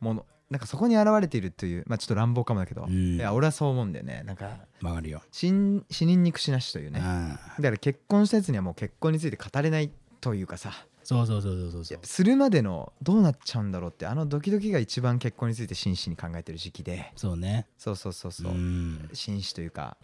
[0.00, 3.16] ものなんかそこに現れているというまあちょっと乱暴かもだけど、うん。
[3.16, 4.22] いや俺はそう思うんだよね。
[4.24, 5.22] なんか曲がるよ。
[5.30, 5.84] 死人
[6.22, 7.00] に口なしというね。
[7.00, 9.90] うんだから結婚したやつにはもう結婚について語れない
[10.20, 10.72] というかさ
[11.08, 17.14] そうそうそうそうそうするまでのどうなっちゃうんだろうってあのドキドキが一番結婚について真摯に考えてる時期で。
[17.16, 17.66] そうね。
[17.78, 19.08] そうそうそうそう、ん。
[19.14, 19.96] 紳士というか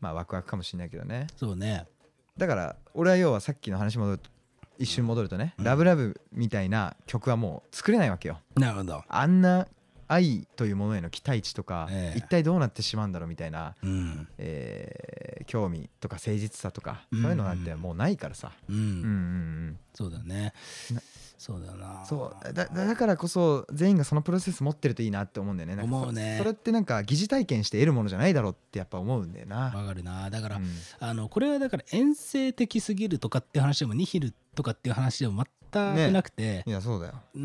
[0.00, 1.26] まあワクワクかもしれないけどね。
[1.36, 1.88] そうね。
[2.36, 4.30] だから俺は要はさっきの話戻ると
[4.78, 5.64] 一瞬戻るとね、うん。
[5.64, 8.38] ラブラブみたいな曲はもう作れないわけよ。
[8.54, 9.02] なるほど。
[9.08, 9.66] あんな
[10.14, 12.18] 愛というものへの期待値とか、ええ。
[12.18, 14.28] 一体どうなってしまうんだろうみたいな、うん。
[14.38, 17.22] えー興味とか誠実さとか、うん。
[17.22, 18.82] そういうのなんてもうないからさ、うん、うん。
[18.82, 20.52] うんうんそうだね。
[20.92, 21.00] な
[21.36, 22.04] そうだよな。
[22.06, 25.82] そうだだだからこそ全員がそのプロセス持ってるといいなって思うんだよね。
[25.82, 26.36] 思うね。
[26.38, 30.30] それってなんか疑似体験して得るものじゃないだろうってやっぱ思うんだよな、わかるな。
[30.30, 30.64] だから、うん。
[31.00, 37.14] あのこれはだから遠征的すぎるとかっていう話でもニヒルとかっていう話でも全くなくて、いやそうだよ。
[37.34, 37.42] うー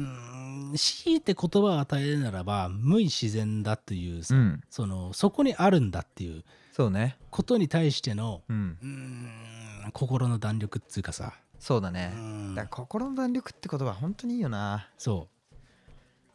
[0.71, 4.61] ん強いて言葉を与えるならば無自然だというさ、うん。
[4.69, 7.17] そのそこにあるんだっていうそうね。
[7.31, 8.77] ことに対してのうん。
[8.81, 12.55] うーん心の弾力っつうかさ、うそうだね、ん。
[12.55, 14.87] だ心の弾力って言葉本当にいいよな。
[14.97, 15.55] そう。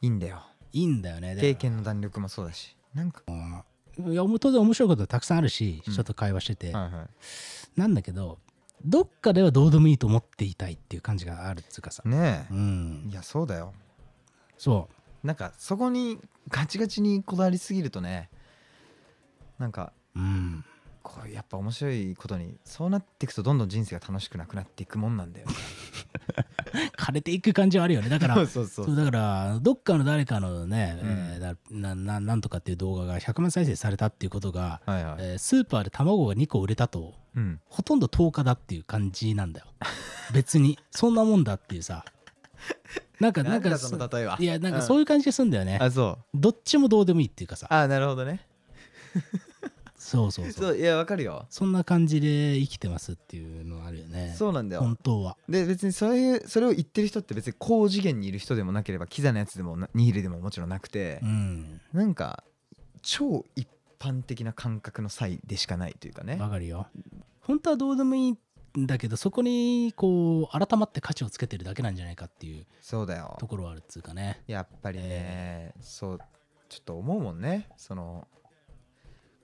[0.03, 0.43] いいんだよ。
[0.73, 1.35] いいんだよね。
[1.35, 2.77] で経験の弾力もそうだし。
[2.95, 5.95] なんか、いや当然面白いことたくさんあるし、うん。
[5.95, 7.81] ちょっと会話してて、はいはい。
[7.81, 8.39] なんだけど
[8.85, 13.09] どっかではどうでもいいと思っていたいっていう感じがあるっつうかさ、ねえ、うん。
[13.11, 13.73] いやそうだよ。
[14.59, 14.89] そ
[15.23, 16.19] なんかそこに
[16.49, 18.29] ガチガチにこだわりすぎるとね
[19.59, 20.65] なんかううん
[21.05, 25.53] こうやっぱ面白いことにそうなっていくとどんどん人生が楽しくなくなっていくもんなんだよね。
[26.97, 28.09] 枯れていく感じはあるよね。
[28.09, 31.09] だからそうだからどっかの誰かのね、うん。
[31.11, 37.61] えーだなななんとかっていう動画が100万再生されたっていうことが、はいはい、えースーパーで卵が2個売れたとうん。
[37.69, 39.67] ほとんど10日だっていう感じなんだよ。
[40.33, 40.79] 別に。
[40.91, 42.05] そんなもんだっていうさ。
[43.21, 44.39] なんかなんかその例えは。
[44.41, 46.39] いやなんかそういう感じがするんだよね、あそう。
[46.39, 47.67] どっちもどうでもいいっていうかさ。
[47.69, 48.47] あなるほどね
[50.05, 50.53] そうそうそう。
[50.53, 51.47] そういやわかるよ。
[51.49, 54.35] そんな感じで生きてますっていうのがあるよね。
[54.37, 54.83] そうなんだよ。
[54.83, 55.39] 本当は。
[55.49, 61.81] で別にそういうそれを言ってる人って別に高次元にいる人でもなければキザなやつでもなニヒルでももちろんなくてう、ん。
[61.95, 62.45] なんか
[63.01, 63.67] 超一
[63.99, 66.37] 般的な感覚の際でしかないというかね。
[66.39, 66.87] わかるよ。
[67.41, 73.37] 本当はどうでもいいんだけどそこにこう改まって価値をつけてるだけなんじゃないかっていうそうだよ。
[73.39, 74.43] ところはあるっつうかね。
[74.47, 76.19] やっぱりね、そう
[76.69, 77.71] ちょっと思うもんね。
[77.79, 78.29] その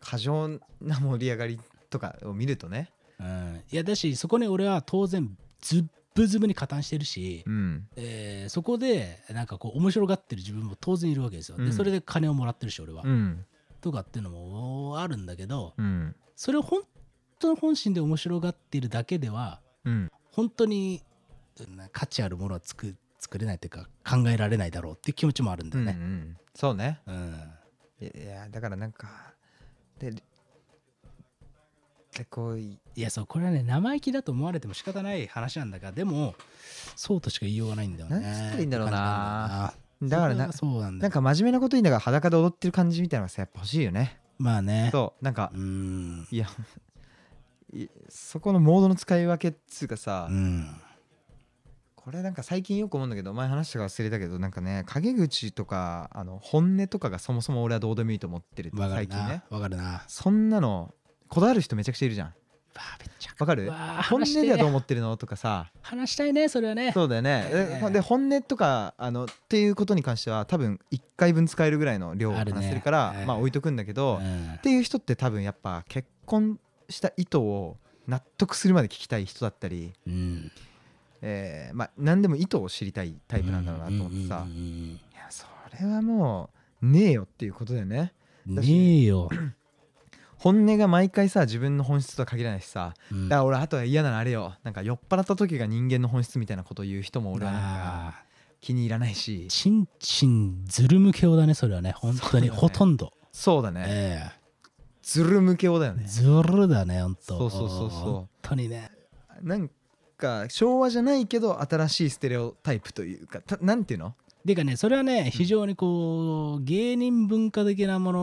[0.01, 1.61] 過剰な盛り上がり
[1.91, 2.91] とかを見るとね。
[3.19, 3.63] うん。
[3.71, 5.85] いやだしそこに俺は当然ズッ
[6.15, 7.89] ブズブに加担してるし、うん。
[7.97, 11.67] えーそこでなんかこう面白がってる自分も当然いるわけですよ、うん。
[11.67, 13.45] でそれで金をもらってるし俺は、うん。
[13.81, 16.17] とかっていうのもあるんだけどうん。
[16.35, 16.83] それを本
[17.39, 20.11] 当の本心で面白がっているだけではうん。
[20.33, 21.03] 本当に
[21.61, 25.99] うん価値あるものは作作れないというか考えられないだろうっていう気持ちもあるんだうんうよね。
[26.05, 26.37] ん。
[26.55, 27.01] そうね。
[27.07, 27.35] うん。
[28.01, 29.35] いやだからなんか
[30.01, 30.11] で
[32.17, 36.35] でこういいやそうこれはね生意気だと思われても仕方ない話なんだがでも
[36.97, 38.21] そうとしか言いようがないんだよね。
[38.21, 39.75] なんつったらいいんだろうな。
[40.03, 40.93] だからなそうなんだよ。
[41.03, 44.19] なんか真面目なこと言いながら裸で踊ってる感じみたいなのがさやっぱ欲しいよね。
[44.39, 44.89] まあね。
[44.93, 46.27] そうなんかう、ん。
[46.31, 46.49] いや
[47.73, 50.67] いそこのモードの使い分けっつうかさ、うん
[52.11, 59.45] これなんか最近よく思うんだけど前話したか忘れたけどなんかね陰口とかあの本音とかがそもそも俺はどうでもいいと思ってる最近ね。
[59.49, 60.03] わかるな。
[60.09, 60.93] そんなの
[61.29, 62.35] こだわる人めちゃくちゃいるじゃん。
[63.39, 63.71] わかる？
[64.09, 65.71] 本音ではどう思ってるのとかさ。
[65.83, 66.91] 話したいねそれはね。
[66.93, 67.45] そうだよね。
[67.49, 74.59] ええでで本音とかあのっていうことに関しては多分1回分使えるぐらいの量を話せるから、ええまあ置いとくんだけど、っうん。
[74.65, 77.77] ていう人って多分やっぱ結婚した意図を
[78.09, 80.51] 納得するまで聞きたい人だったり、うん
[81.23, 85.47] えーまあ何でも意図を知りたいタイプなんだろうなと思ってさ、うんうんうんいやそ
[85.81, 86.51] れはも
[86.83, 88.13] うねえよっていうことだよね。
[88.49, 89.29] うんねえよ、
[90.39, 92.95] 本音が毎回さ自分の本質とは限らないしさ。
[93.13, 93.29] うん。
[93.29, 94.55] だから俺あとは嫌なのあれよ。
[94.65, 98.25] なんか酔っ払った時が人間の本質みたいなことを言う人も俺はなんかあ
[98.63, 99.47] 気に入らないし。
[99.47, 101.93] ーちんちんずるむけおだねそれはね。
[101.93, 102.51] 本当に、ね。
[102.51, 103.85] ほとんど、そうだね。
[103.87, 104.31] え
[105.03, 106.05] ずるむけおだよね。
[106.07, 108.01] えずるだね本当そうそうそうそう。
[108.01, 108.91] 本当にね。
[109.43, 109.71] なん
[110.21, 114.15] か昭和じゃないけど新しいステレオタイプというかたなんていうの？
[114.47, 118.21] ていうかねそれはね非常にこう芸人文化的なもの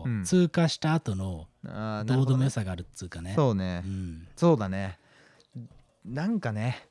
[0.00, 0.24] をうん。
[0.24, 3.34] 通過した後のあーなるどうでほどねもよさがあるっつうかね。
[3.36, 3.82] そうね。
[3.84, 4.26] うん。
[4.36, 4.98] そうだね。
[6.04, 6.88] なんかね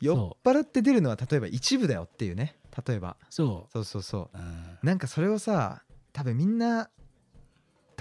[0.00, 2.56] 酔そっ払って出るのは例えば一部だよっていうね。
[2.86, 3.16] 例えば。
[3.30, 4.38] そ、そうそうそう。
[4.38, 4.42] うん。
[4.82, 5.82] うなんかそれをさ
[6.12, 6.88] 多分みんな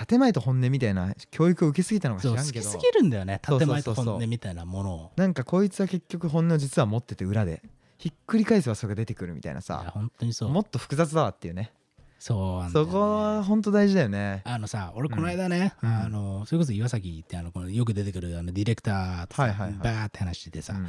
[0.05, 2.65] 建前と本音みたいな教育を受けすぎたのか知らんけど。
[2.65, 3.41] 好きすぎるんだよね。
[3.43, 5.11] 建前と本音みたいなものを。
[5.15, 7.63] なんかこいつは結局本音を実は持ってて裏で
[7.97, 10.49] ひっくり返せばそれが出てくるみたいないやさ本当にそう。
[10.49, 11.71] もっと複雑だわっていうね。
[12.19, 12.91] そうなんだよね。
[12.91, 14.41] そこは本当大事だよね。
[14.45, 15.89] あのさ俺この間ね、うん。
[15.89, 19.77] あのそれこそ岩崎ってあのこのよく出てくるあのディレクターとさ、はいはいはい。
[19.79, 20.87] バーって話しててさ、うん。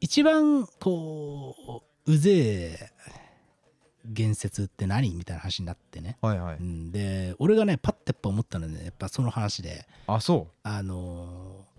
[0.00, 2.90] 一番こううぜえ
[4.04, 5.14] 言説って何？
[5.14, 6.56] みたいな話になってね、はいはい。
[6.56, 8.84] うん、で俺がねパッてやっぱ思ったのはね。
[8.84, 9.86] やっぱその話で。
[10.06, 11.70] あそあのー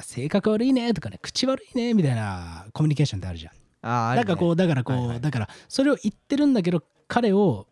[0.00, 3.52] 性格悪いねとかね口悪いねみたいなコミュニケーションってあるじゃん。
[3.52, 5.20] うああなんかこうだからこう、はいはい。
[5.20, 7.66] だからそれを言ってるんだけど彼を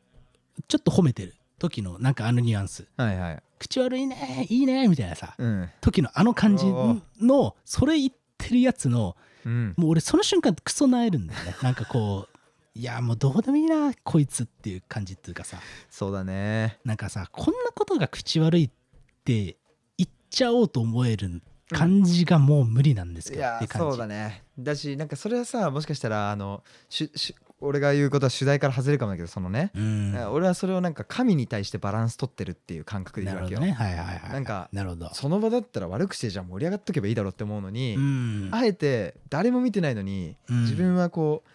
[0.69, 2.87] ちょっと褒めてる時のなんかあのニュアンス。
[2.99, 3.43] はいはい。
[3.59, 5.71] 口悪いねいいねみたいなさうん。
[5.81, 9.75] 時のあの感じのそれ言ってるやつのうん。
[9.79, 11.57] もう俺その瞬間クソなえるんだよね。
[11.63, 12.39] なんかこう
[12.75, 15.59] いやもうどうでもいいなこいつっていう感じっていうかさ。
[15.91, 16.79] そうだね。
[16.85, 18.71] なんかさこんなことが口悪いっ
[19.25, 19.57] て
[19.99, 23.89] 言っちゃおうと思える感じがもう無理なんですいけどってやいう感じ。
[23.91, 24.45] そうだね。
[24.59, 30.33] だしなんかそれはさもしかしたらあのしし俺が言うことは主題から外れるかもだけどそのね、うん。
[30.33, 33.91] 俺はそれをなんか神に対してバランス取ってるっていう感覚でな言うわけよ、るほどね。
[33.91, 34.33] はいはいはい。
[34.33, 35.13] なんかなるほど。
[35.13, 38.49] その場だったら悪くしてじゃあ盛り上がっとけばいいだろうって思うのに、うん。
[38.53, 40.63] あえて誰も見てないのに、うん。
[40.63, 41.51] 自分はこう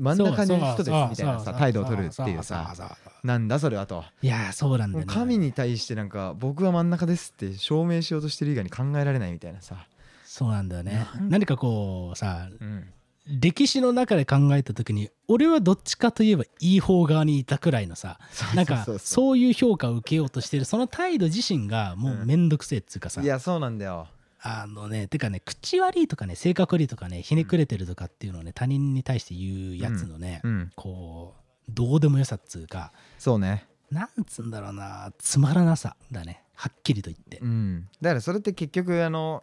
[0.00, 2.74] 真ん中にいる人ですみたいなさ態度を取るっていうさ
[3.22, 4.04] なんだそれはと。
[4.22, 9.76] いやそうなんだ神に対してなんか僕は真ん中ですって証明しようとしてる以外に考えられないみたいなさ、
[10.24, 11.06] そうなんだよね。
[11.28, 12.88] 何かこうさうん、
[13.26, 18.18] 歴史の中で考えた時に俺はどっちかといえばいい方側にいたくらいのさ
[18.54, 24.08] なんかそういう評価を受けようとしてるその態度自身がもうめんどくせえっつうかさ、いやそうなんだよ
[24.42, 30.72] あのねてかね口悪いとかね性格悪いとかねひねくれてるとかっていうのをね他人に対して言うやつのね、うん。
[30.76, 33.66] こうどうでもよさっつうかそうね。
[33.90, 37.88] なんつうんだろうなつまらなさだねはっきりと言って、うん。
[38.00, 39.42] だからそれって結局あの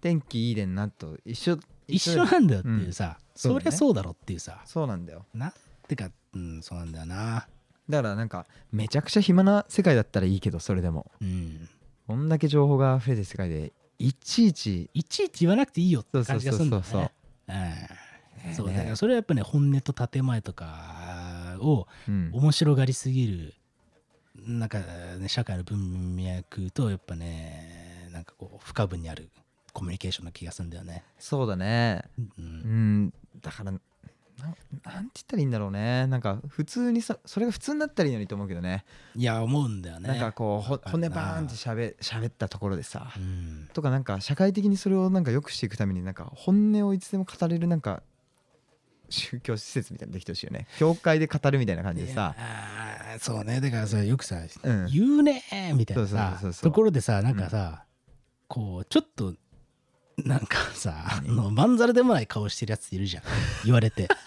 [0.00, 4.60] 天気いいでんなと一緒一緒なんだよっていうさ、そうだねそりゃそうだろっていうさ。
[4.64, 5.26] そうなんだよ。
[5.34, 5.52] なん
[5.88, 7.48] てかうんそうなんだよな。
[7.88, 11.10] だからなんかめちゃくちゃ暇な世界だったらいいけどそれでも。
[11.20, 11.68] うん。
[12.06, 14.88] こんだけ情報が溢れてる世界でいちいち。
[14.94, 17.88] いちいち言わなくていいよって感じがするんだよそうそうね
[18.46, 18.54] うん。
[18.54, 22.30] そうだからそれはやっぱね本音と建前とかをうん。
[22.32, 23.54] 面白がりすぎる
[24.46, 24.78] なんか
[25.18, 29.28] ね社会の文脈とやっぱねなんかこう不可分にある
[29.72, 31.04] コミュニケーションな気がするんだよね。
[31.18, 32.02] そうだね。
[32.18, 33.12] ううんん。
[33.40, 33.72] だから
[34.40, 36.06] なんなんて言ったらいいんだろうね。
[36.06, 38.84] なんか普通にそそれが普通になったらいいのにと思うけどね。
[39.14, 40.08] いや思うんだよね。
[40.08, 43.68] なんかこうほ骨バーンってしゃべしゃべったところでさうん。
[43.72, 48.02] とかなんか社会的にそれをなんか良くしていくためになんか本音をいつでも語れるなんか
[49.08, 50.66] 宗教施設みたいなのできてほしいよね。
[50.78, 52.34] 教会で語るみたいな感じでさ。
[53.18, 53.60] そうね。
[53.60, 54.86] だからさよくさ、うん。
[54.86, 57.84] 言うねーみたいなところでさなんかさ、
[58.46, 59.34] こうちょっと
[60.24, 63.22] なんかさあ何のまんざらでもない顔してるやついるじゃん。
[63.64, 64.08] 言われて。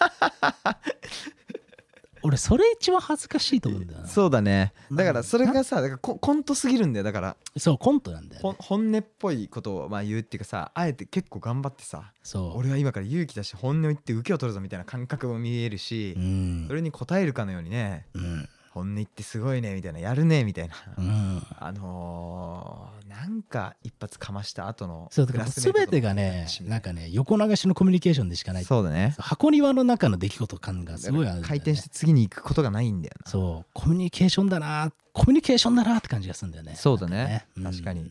[2.26, 4.06] 俺それ一番恥ずかしいと思うんだよな。
[4.06, 7.04] そうそうだねだからそれがさだからココントすぎるんだよ。
[7.04, 7.36] だから
[7.78, 12.58] コントなんだよ、ほんね、本音っぽいことをまあ言うっていうかさあえて結構頑張ってさそう。
[12.58, 16.64] 俺は今から勇気出して本音を言って受けを取るぞみたいな感覚も見えるしうん。
[16.66, 18.06] それに応えるかのようにね。
[18.14, 20.74] うん本音言ってすごいねみたいなやるねみたいな。
[20.98, 21.42] うん。
[21.58, 28.64] あのーなんか一発かました後のそうだから全てがねなんかね横流しのコミュニケーションでしかない。
[28.64, 29.14] そうだね。
[29.18, 31.46] 箱庭の中の出来事感がすごいあるね。
[31.46, 33.30] 回転して次に行くことがないんだよな。
[33.30, 33.70] そう。
[33.72, 36.74] コミュニケーションだなコミュニケーションだなって感じがするんだよね。
[36.74, 37.46] そうだね。
[37.56, 38.06] なん確かに、うん。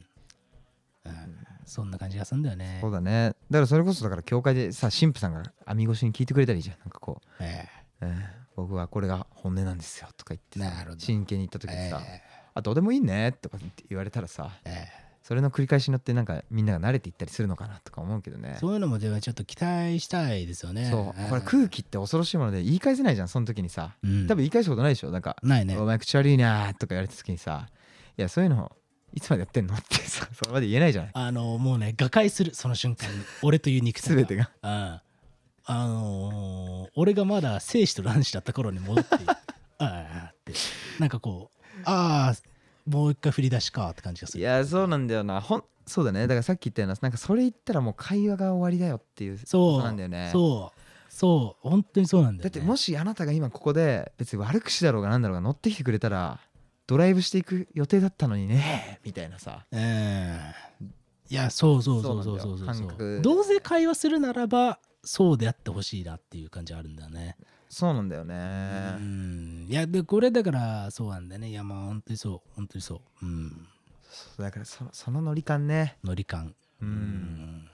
[1.06, 1.38] うん。
[1.65, 2.78] そんな感じがするんだよね。
[2.80, 3.36] そうだね。
[3.52, 6.78] だからそれこそだから教会でさ神父さんが網越しに聞いてくれたらいいじゃん。
[6.80, 7.67] なんかこう、え。
[8.02, 8.23] うん
[8.55, 10.59] 僕はこれが本音なんですよとか言って
[10.99, 12.21] 真剣に言った時えにさ、え
[12.53, 14.87] あどうでもいいねとかって言われたらさえ
[15.23, 18.55] それの繰り返しによってなんかみんなが慣れていったりするのかなとか思うけどね。
[18.57, 20.89] えそういうのもではちょっと期待したいですよね。
[20.91, 21.29] そう。
[21.29, 23.95] これ空気って恐ろしいもので言い返せないじゃんその時にさ。
[24.03, 24.27] うん。
[24.27, 25.12] 多分言い返したことないでしょ。
[25.12, 25.77] なんかないね。
[25.77, 27.69] お前口悪いな」とか言われた時にさ
[28.17, 28.69] いやそういうの
[29.13, 31.12] いつまでやってんのってさそれまで言えないじゃない。
[31.13, 33.23] あのもうね瓦解するその瞬間に。
[33.43, 34.51] 俺という肉体 全てが。
[34.62, 34.99] うん
[35.65, 39.35] あのー俺がまだ生死と卵子だった頃に戻って あ
[39.79, 40.53] あって
[40.99, 42.35] なんかこうああ
[42.89, 44.41] もう一回振り出しかって感じがする。
[44.41, 45.41] いやそうなんだよな。
[45.41, 46.21] ほんそうだね。
[46.21, 50.29] だからさっき言ったようななんかそれ言ったらもう会話が終わりだよっていうそうなんだよね。
[50.31, 56.39] そうそう本当にそうなんだよ、ね、だってもしあなたが今ここで別に悪口だろうがなんだろうが乗ってきてくれたら
[56.87, 59.65] ドライブしていく予定だったのにねみたいなさ。
[59.71, 60.85] ええ
[61.29, 62.75] いやそうそうそうそうそうそう。
[62.75, 67.35] そうどうせ会話するならばそうであってほしいなっていう感じあるんだよね。
[67.69, 68.35] そうなんだようね
[68.99, 69.65] ん。
[69.67, 71.49] いやでこれだからそうなんだよね。
[71.49, 72.49] いやまあ本当にそう。
[72.56, 73.25] 本当にそう。
[73.25, 73.67] うん。
[74.04, 75.97] そうだからそのそのノリ感ね。
[76.04, 76.56] ノリ感。
[76.81, 76.91] ううん。
[76.91, 77.69] ん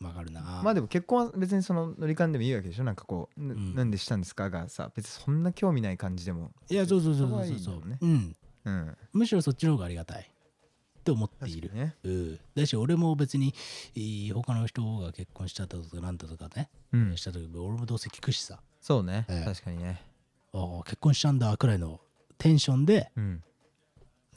[0.00, 0.40] わかるな。
[0.64, 2.84] まあでも結婚は別にそのノリ感でもいいわけでしょ？
[2.84, 3.74] なんかこう、なうん。
[3.74, 7.98] なんでしたんですかがさ別にそんな興味ない感じでもいやそうそうそうそこはいそうそういんだもんね。
[8.00, 8.36] うん。
[8.64, 8.96] うん。
[9.12, 10.30] むしろそっちの方がありがたい
[11.08, 11.94] って思っている、ね。
[12.04, 13.54] うん、だし俺も別に
[14.34, 17.16] 他の人が結婚しちゃったとかなんだとかね、うん。
[17.16, 18.60] した時俺もどうせ聞くしさ。
[18.80, 19.44] そうね、ええ。
[19.44, 20.02] 確かにね。
[20.52, 22.00] ああ結婚しちゃうんだくらいの
[22.36, 23.42] テンションでうん。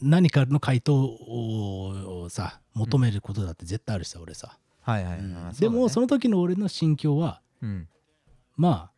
[0.01, 5.34] 何かの回答をさ求めることだって絶対あるしさ俺さ、はいはい、うん。
[5.34, 7.88] まあでもそのの時の俺の心境はうん。
[8.55, 8.91] まあ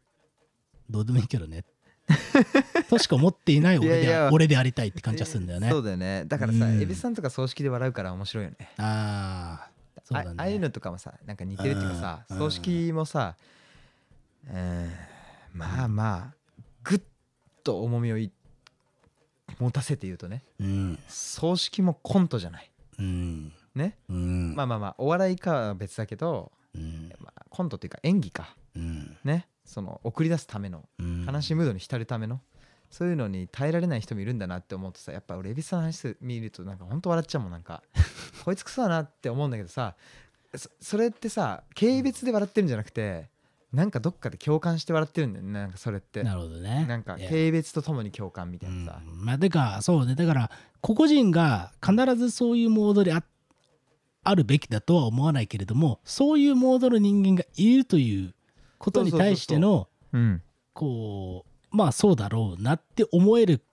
[0.89, 1.63] どうでもいいけどね
[2.89, 4.30] としか思っていない俺でいやいや。
[4.32, 6.26] 俺でありたいって感じがするんだよね、そうだよね。
[6.26, 6.80] だからさうん。
[6.80, 8.58] 蛭子さんとか葬式で笑うから面白いよね。
[8.78, 9.70] ああ
[10.04, 10.36] そうだね。
[10.38, 12.38] あああいうのとかもさなんか似てるっていうかさうん。
[12.38, 13.36] 葬式もさ
[14.49, 14.91] うん
[15.54, 16.34] まあまあ
[16.84, 17.01] ぐっ
[17.64, 18.32] と重みをい
[19.60, 20.99] 持たせて言うとねうん。
[21.08, 22.70] 葬式もコントじゃない。
[22.99, 23.54] うん。
[23.76, 23.97] ね？
[24.10, 24.56] うん。
[24.56, 27.12] まあまあまあお笑いかは別だけど、うん。
[27.20, 28.56] まあ、コントっていうか演技か。
[28.76, 29.18] うん。
[29.24, 29.47] ね？
[29.66, 31.26] その送り出すためのうん。
[31.26, 32.41] 悲しいムードに浸るための
[32.89, 37.82] そういうのに耐えられない人もいるんだなって思うとさやっぱ俺蛭子さんの話見るとなんかほんと笑っちゃうもんなんか。
[38.45, 39.95] こいつクソだなって思うんだけどさ
[40.55, 43.30] そそれってさ軽蔑で笑ってるんじゃなくて
[43.72, 46.22] なんかどっかで共感して笑ってるんだよねなんかそれって。
[46.24, 46.86] なるほどね。
[46.88, 50.14] なんか軽蔑とともに共感みたいなさ、うん、まあでかそうね。
[50.14, 50.51] だから
[50.82, 53.24] 個々人が必ずそういうモードであ
[54.24, 58.36] あるべきだとは思わないけれどもそういうモードの人間がいるという
[58.84, 60.41] ことに対してのうん
[60.73, 63.63] こうまあそうだろうなって思える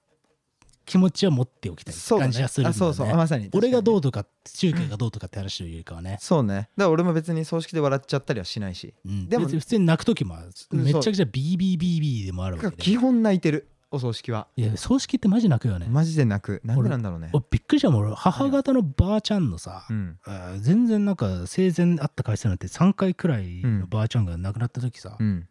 [0.87, 2.91] 気持ちは持っておきたい感じがするんだよね。
[2.91, 3.17] あそうそう。
[3.17, 3.49] まさに。
[3.53, 6.55] 俺がどううとか中継がどうとかって話というよりかはね、そうね。
[6.55, 8.95] だから俺も別に葬式で笑っちゃったりはしないし。
[9.05, 10.37] うん、でも普通に泣く時も
[10.73, 14.47] めちゃくちゃビービービービーでもあるわけで基本泣いてるお葬式は。
[14.57, 16.61] いや葬式ってマジ泣くよね、マジで泣く。
[16.65, 17.31] なんでなんだろうね。
[17.33, 18.01] おびっくりしたもん。
[18.03, 20.19] 俺母方のばあちゃんのさ、うん。
[20.25, 25.49] あー全然なんか生前あった回数なんて3回くらいのばあちゃんが亡くなった時さ、うん。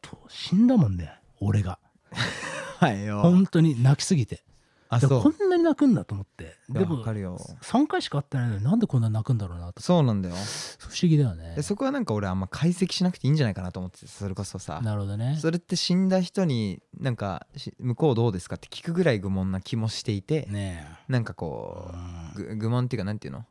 [0.00, 1.78] と死んだもんね俺が。
[2.80, 3.20] はいよ。
[3.20, 4.42] 本当に泣きすぎて
[4.98, 5.22] であそう。
[5.22, 6.56] こんなに泣くんだと思って。
[6.70, 7.38] いやでもわかるよ。
[7.62, 9.82] 3回しか会ってないのになんでこんなに泣くんだろうなと。
[9.82, 10.34] そうなんだよ。
[10.78, 11.54] 不思議だよね。
[11.56, 14.80] でそこはなんか俺あんま解析しなくていいんじゃないかなと思っててそれこそさ。
[14.82, 15.38] なるほどね。
[15.40, 21.90] それって死んだ人になんかし向こうどうですかって聞くぐらい愚問な気もしていてねなんかえこ
[22.36, 22.56] ううん。
[22.56, 23.44] ぐ愚問っていうかなんていうの？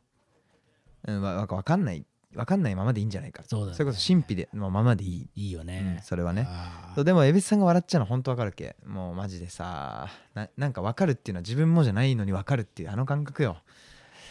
[1.06, 3.42] うんわわわかんないわかんないままでいいんじゃないか。
[3.46, 3.78] そうだね。
[3.78, 6.48] れこそ神秘でのままでいい、いいようんね、それはね。
[6.96, 8.76] でも蛭子さんが笑っちゃうの本当わかるけ？
[8.86, 13.58] もうマジでさななんかわかるっていうのは自分もじゃないのにわかるっていうあの感覚よ。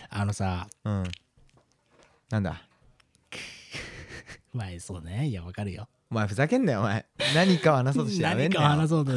[0.09, 1.03] あのさうん。
[2.29, 2.61] なんだ？
[4.53, 5.27] まあそうね。
[5.27, 5.87] いやわかるよ。
[6.11, 7.05] お前ふざけんなよお前。
[7.33, 8.61] 何かを話そうとしてやめんなよ。
[8.61, 9.15] 何か話そうとう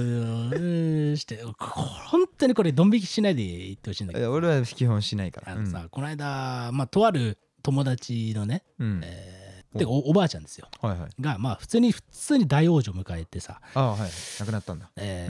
[1.13, 5.53] んしてこ本当にこれドン引きしないで言ってほしいんだけど俺は基本しないから。
[5.53, 7.37] あのさ、この間、まあ、とある
[7.67, 10.69] 友達のね、うん、うんえーてかおおばあちゃんですよ。
[10.81, 11.11] はいはい。
[11.21, 14.91] がまあ普通に普通に大往生迎えてさ、ああはい亡くなったんだ。
[14.97, 15.29] え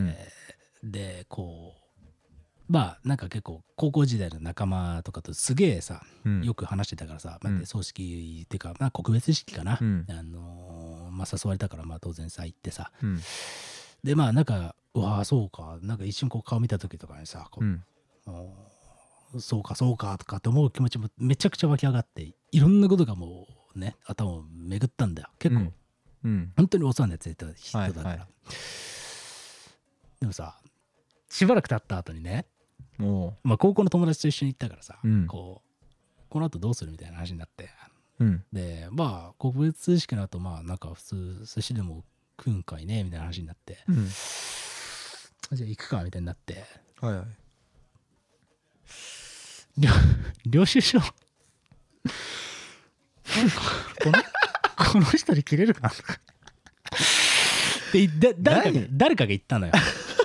[0.84, 6.45] ーでこうまあなんか結構高校時代の仲間とかとすげえさ、うん。
[6.45, 10.07] よく話してたからさ、まあうん葬式っていうか、まあ、告別式かな、うん。
[10.09, 12.93] あのーまあ、誘われたからまあ当然さ行ってさ。
[13.03, 13.20] うん。
[14.05, 15.78] でまあなんかうわあそうか。
[15.82, 17.82] なんか一瞬こう顔見た時とかにさこううん
[19.39, 25.28] そうかそうかとかって思う気持ちもめちゃくちゃ湧き上がっていろんなことがもうね頭を巡ったんだよ。
[25.39, 25.72] 結構、うん。
[26.24, 26.53] うん。
[26.57, 28.28] 本当にお世話になってた人だから、はいはい。
[30.20, 30.59] でもさ
[31.28, 32.47] しばらく経った後にね、
[32.99, 35.26] もまあ、高校の友達と一緒に行ったからさ、うん。
[35.26, 37.70] こうこの後どうするみたいな話になって。
[38.18, 38.45] ううん。
[38.53, 42.05] でまあ告別式の後まあなんか普通寿司でも
[42.39, 43.78] 食うんかいねみたいな話になって。
[43.89, 44.09] うん。
[45.53, 46.64] じゃあ行くかみたいになって。
[47.01, 47.45] はいはい
[49.79, 49.91] 領
[50.47, 51.01] 領収書。
[51.01, 51.07] こ
[54.07, 54.12] の
[54.93, 55.91] この人に切れるかな？
[57.93, 58.89] でだ誰かが何？
[58.93, 59.72] 誰かが言ったのよ。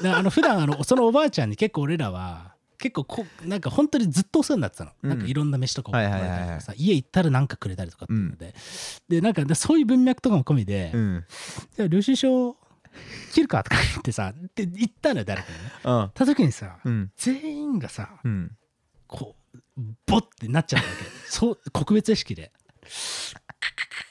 [0.01, 5.09] だあの普段あのそのおばあちゃんに結構俺らは結構こなんか本当にずっとお世話になってたの、うん。
[5.09, 6.29] なんかいろんな飯とかもらはいはいはい。
[6.29, 8.53] えたりとかさ家行ったらなんかくれたりとかっていうので、
[9.07, 11.25] でなんかでそういう文脈とかも込みで、うん。
[11.75, 12.57] じゃあ領収書
[13.31, 15.71] 切るかとか言ってさで言ったのよ誰かにね。
[15.83, 17.11] あた時にさ、うん。
[17.15, 18.51] 全員がさうん。
[19.07, 19.40] こう
[20.05, 21.03] ボッてなっちゃったわけ。
[21.29, 22.51] そう告別意識で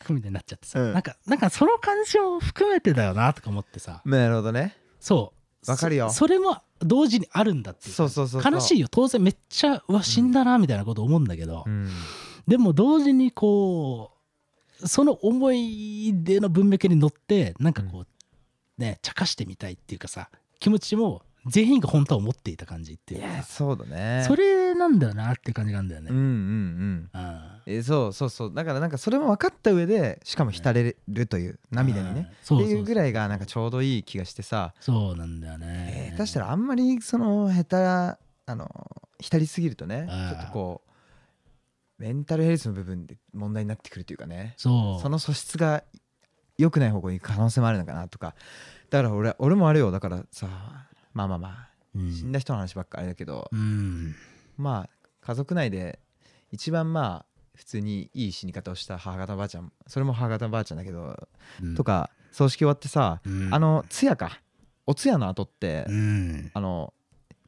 [0.08, 0.92] みたいになっちゃってさ、うん。
[0.92, 4.02] なんかなんかその感じを含めてだよなとか思ってさ。
[4.04, 4.76] なるほどね。
[4.98, 5.32] そ
[5.66, 5.70] う。
[5.70, 6.08] わかるよ。
[6.10, 8.52] そそれも同時にあるんだっていうそうそうそうそう。
[8.52, 8.88] 悲しいよ。
[8.90, 11.88] 当然めっちゃうわ死んだなみたいなこと思うんだけど、うん。
[12.48, 14.12] でも同時にこ
[14.82, 18.06] うその思い出の文脈に乗ってなんかこう、
[18.80, 24.24] ね茶化してみたいっていうかさ気持ちも全員が本当は思っていた感じっていいうかやそうだね。
[24.26, 26.08] それなんだよなって感じなんだよね。
[26.10, 27.10] うんうんうん。
[27.12, 28.54] うんえそうそうそう。
[28.54, 32.20] だからなんかそれも分かった上でしかも浸れるという涙にね。
[32.20, 32.66] うんそうそう。
[32.66, 34.74] っていうぐらいがなんかちょうどいい気がしてさ。
[34.80, 36.12] そうなんだよね。
[36.16, 38.18] 下手したらあんまりその下手あ
[38.56, 38.68] の
[39.20, 40.82] 浸りすぎるとねうんちょっとこ
[41.98, 44.54] うメンタルヘルスの部分で問題になってくるというかね。
[44.56, 45.02] そう。
[45.02, 45.84] その素質が
[46.56, 48.34] 良くない方向に行く可能性もあるのかなとか。
[48.88, 49.90] だから俺俺もあれよ。
[49.90, 50.48] だからさ
[51.12, 52.12] まあまあまあうん。
[52.12, 53.48] 死んだ人の話ばっかあれだけど。
[53.52, 54.14] うん
[54.60, 55.98] まあ家族内で
[56.50, 61.28] 一番まあ普通にいい死に方をした母方のばあちゃんそれも母方のばあちゃんだけど、
[61.62, 61.74] うん。
[61.74, 63.54] とか葬式終わってさ、うん。
[63.54, 64.40] あの通夜か。
[64.86, 66.50] お通夜の後って、うん。
[66.54, 66.94] あの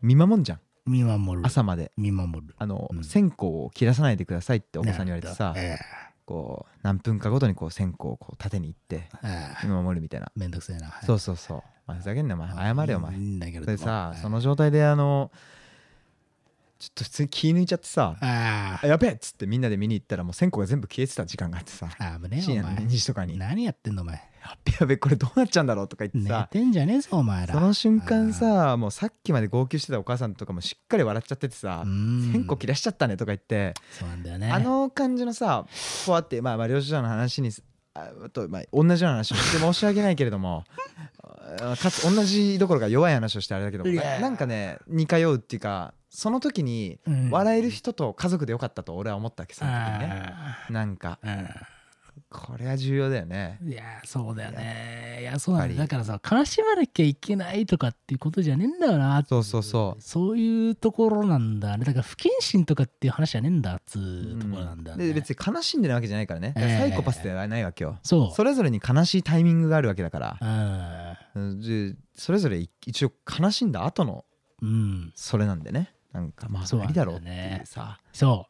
[0.01, 0.61] 見守んじゃん。
[0.85, 1.47] 見守る。
[1.47, 1.93] 朝まで。
[1.97, 2.55] 見守る。
[2.59, 3.05] あの、うん。
[3.05, 5.79] 線香を切らさないでくださいってお子さんに言われてさ、え。
[6.25, 9.09] こう何分かごとにこう線香をこう縦に行って
[9.65, 10.93] 見守るみたいな、めんどくせえな。
[11.05, 12.49] そうそうそう、まあ、ふざけんなお前。
[12.53, 13.15] 謝れよお前。
[13.15, 13.67] いいんだけれど。
[13.67, 14.19] もでさはい。
[14.19, 15.31] その状態であの
[16.83, 24.17] ちょっと普通に気抜いちゃってさああやべえっつってみんなで見に行ったらもう線香が全部消えてた時間があってさあ、危ねえ深夜お前2時とかにや何やってんのお前。
[24.17, 24.21] っ
[24.65, 27.55] べやべこれどうなっちゃうんだろうとか言って寝さてんじゃねえぞお前ら。
[27.55, 34.51] その瞬間さもうさっきまで号泣してたお母さんとかもしっかり笑っちゃっててさうん線香切らしちゃったねとか言ってそうなんだよね。
[34.51, 35.67] あの感じのさ
[36.07, 37.51] こうやってまあまあ領収書の話に
[37.95, 40.65] ああとまあ同じような話をして申し訳ないけれども
[40.97, 41.12] あ
[41.81, 47.31] かつ同じどころか弱い話をしてあれだけどななんかね似通うっていうかその時にうん。
[47.31, 50.31] 笑える人と家族でよかったと俺は思ったわけその時にね。
[50.35, 51.19] あなんか。
[51.23, 51.27] あ
[52.33, 55.19] これは重要だよねうんいや、そうだよね。
[55.21, 61.85] いや、そうなんだだからさ、悲しまなきゃいけないとかっていうことじゃねえんだよなそうそうそうそういうところなんだね。
[61.85, 65.09] だから不謹慎とかっていう話じゃねえんだっつうところなんだよね。
[65.09, 68.35] で別に悲しんでるわけじゃないからねだからサイコパスではないわけよ、そう。
[68.35, 71.99] それぞれに悲しいタイミングがあるわけだからうん。
[72.15, 74.25] それぞれい一応悲しんだ後の
[74.63, 75.13] うん。
[75.15, 78.47] それなんでねなんかまあそう無理だろうってなんだよねいうさそ。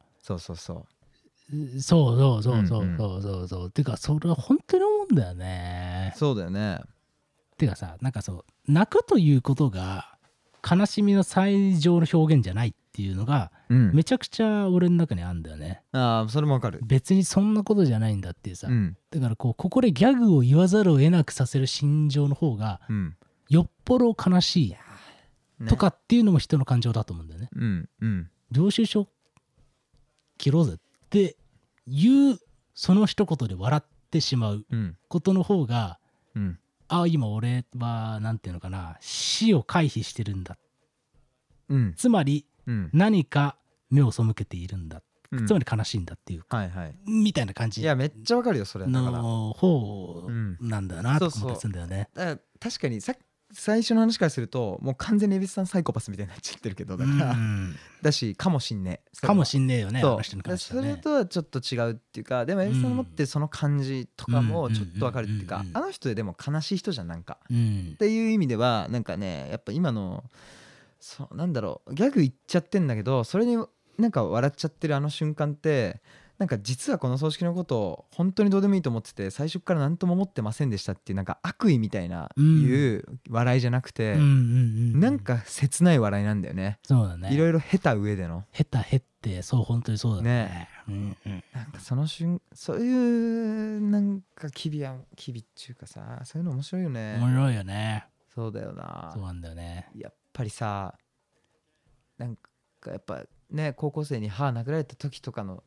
[1.80, 3.70] そうそうそうそうそうそうそううんうんそう。
[3.72, 6.12] そうか、それは本当に思うんだよね。
[6.16, 6.18] う。
[6.18, 6.80] そうだよね。
[7.58, 10.16] てかさ、なんかそう、泣くということが
[10.68, 13.92] 悲しみの最上の表現じゃないっていうのが、うん。
[13.92, 15.82] めちゃくちゃ俺の中にあるんだよね。
[15.92, 16.80] ああそれもわかる。
[16.82, 18.68] 別にそんなことじゃないんだっていうさ。
[18.68, 18.96] うん。
[19.10, 23.16] だからこう、ここでギャグを言わざるを得なくさせる心情の方が、うん。
[23.48, 24.78] よっぽど悲しいね。
[25.68, 27.48] とかっていうのも人の感情だと思うんだよね。
[27.54, 28.30] うんうん。
[28.50, 29.08] 領収書
[30.38, 30.78] 切ろうぜっ
[31.08, 31.36] て
[31.86, 32.38] いう
[32.74, 34.96] その一言で笑ってしまううん。
[35.08, 35.98] ことの方が
[36.34, 36.58] うん。
[36.88, 40.58] あ今俺はなんていうのかな死を回避してるんだ。
[41.68, 41.94] うん。
[41.96, 42.90] つまりうん。
[42.92, 43.56] 何か
[43.90, 45.46] 目を背けているんだ、うん。
[45.46, 46.94] つまり悲しいんだっていうはいはい。
[47.06, 47.80] みたいな感じ。
[47.80, 50.58] いやめっちゃわかるよそれの方うん。
[50.60, 52.08] なんだなとそうそう思ったりするんだよね。
[52.14, 53.14] ら確かにさ
[53.52, 57.76] 最初の話からするともう完全に蛭子さんサイコパスみたいになっちゃってるけどだから、うん。
[58.00, 59.26] だしかもしんねえ。
[59.26, 60.56] かもしんねえよねあそうね。
[60.56, 67.38] それとはちょっと違うっていうかでも蛭子さんの持ってるその感じとかもちょっとわかるっていうかあの人ででも悲しい人じゃんなんか。
[67.50, 67.90] うん。
[67.94, 70.24] っていう意味ではなんかねやっぱ今の
[70.98, 73.56] そうなんだろうギャグ言っちゃってんだけどそれに
[73.98, 76.00] なんか笑っちゃってるあの瞬間って
[76.38, 82.62] なんか実はこの葬式のことを本当にどうでもいいと思ってて最初から何とも思ってませんでしたっていうなんか悪意みたいなうん。
[82.62, 86.78] いう笑いじゃなくて、なんか切ない笑いなんだよね。
[86.82, 87.32] そうだね。
[87.32, 88.44] いろいろ経た上での。
[88.52, 90.68] へたへってそう本当にそうだね。
[90.88, 91.44] うんうん。
[91.52, 97.16] なんかその瞬そういうなんか機微や機微っていうかさそういうの面白いよね。
[97.18, 98.06] 面白いよね。
[98.34, 99.10] そうだよな。
[99.14, 99.88] そうなんだよね。
[99.96, 100.94] やっぱりさ
[102.18, 102.36] なん
[102.80, 105.62] かやっぱね高校生に歯殴られた時とかの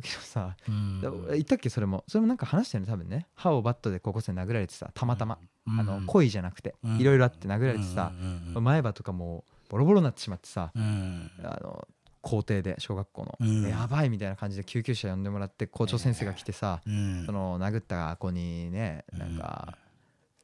[0.00, 1.00] 時のさ、うん。
[1.32, 1.68] 言ったっけ？
[1.68, 2.04] それも。
[2.06, 3.26] それもなんか話したよね多分ね。
[3.34, 5.80] 歯をバットで高校生に殴られてさたまたま、うん。
[5.80, 6.74] あの恋じゃなくて。
[6.84, 6.98] うん。
[6.98, 11.30] いろいろあって殴られてさ、うんうん前歯とかもうボロボロになってしまってさ、うん。
[11.42, 11.88] あの
[12.22, 13.62] 校庭で小学校の、うん。
[13.68, 17.24] やばいみたいな感じで救急車呼んでもらって校長先生が来てさ、うん。
[17.26, 19.76] その殴った子にねなんか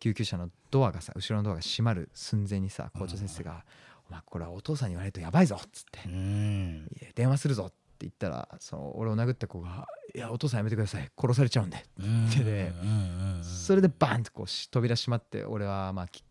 [0.01, 3.65] 救急車のドアがさ後ろのドアが閉まる寸前にさ校長先生が
[4.09, 6.01] 「お前これはお父さんに言われるとやばいぞ」っつって。
[6.07, 6.89] うん。
[7.01, 11.11] いや「電話するぞ」って言ったらその俺を殴った子が「いやお父さんやめてください。
[11.19, 11.85] 殺されちゃうんで。
[11.99, 12.89] うん手でうん
[13.37, 16.25] うん」それでバンとこうし扉閉まって俺はまあき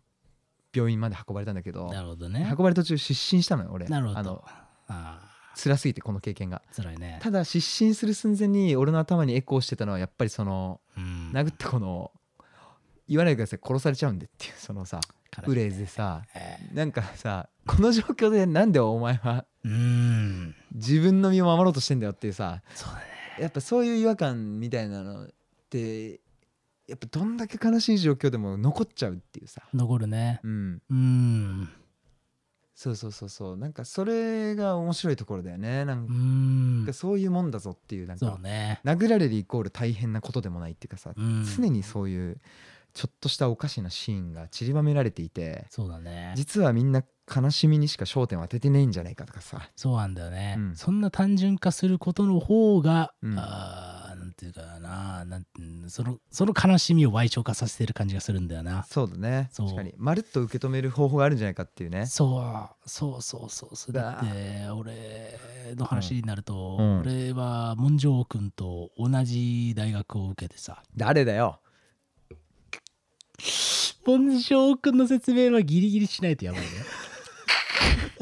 [0.73, 2.47] 病院まで運ばれたんだけどなるほどね。
[2.49, 2.63] 運。
[2.63, 3.87] ばれ途中失神したのよ俺。
[3.87, 4.19] なるほど。
[4.19, 4.43] あの
[4.87, 5.27] あ。
[5.53, 6.61] 辛すぎてこの経験が。
[6.75, 7.19] 辛いね。
[7.21, 11.31] ただ失神する寸前に俺の頭にエコーしてたのはやっぱりそのうん。
[11.33, 12.11] 殴った子の
[13.07, 15.01] 言わないでください殺されちゃうんでっていうそのさ
[15.43, 19.45] フレーズでさえなんかさこの状況でなんでお前は
[20.73, 23.03] 自分の身を守ろうとしてんだよっていうさそうだね。
[23.39, 25.29] やっぱそういう違和感みたいなのっ
[25.69, 26.19] て
[26.87, 29.61] やっぱどんだけ悲しい状況でも残っちゃうっていうさ。
[29.73, 30.41] 残るね。
[30.43, 30.81] うん。
[30.89, 31.69] うん。
[32.75, 33.57] そうそうそうそう。
[33.57, 35.85] なんかそれが面白いところだよね。
[35.85, 36.05] なん
[36.79, 36.85] うん。
[36.85, 38.81] かそういうもんだぞっていうなんそかうね。
[38.83, 41.45] 殴られるイコール大変なことでもないっていうかさうん。
[41.45, 42.41] 常にそういう
[42.93, 46.33] ちょっとしたおかしなシーンが散りばめられていてそうだね。
[46.35, 49.69] 実はみんな悲しみにしか焦点を当ててねえんじゃないかとかさ。
[49.75, 50.75] そうなんだよね、うん。
[50.75, 53.35] そんな単純化することの方が、うん。
[53.37, 58.83] あーなんていうかななんてうんそのその悲しみを歪償化させてる感じがするんだよな。
[58.83, 59.49] そうだね。
[59.53, 59.67] そう。
[59.67, 59.93] 確かに。
[59.97, 62.05] まるっと受け止める方法があるんじゃないかっていうね。
[62.07, 62.89] そう。
[62.89, 65.37] そうそうそうそれだだって俺
[65.75, 66.99] の話になると、うん。
[67.01, 70.83] 俺は文城君と同じ大学を受けてさ。
[70.97, 71.61] 誰だよ
[74.05, 76.67] 文城君の説明はギリギリしないとやばいね。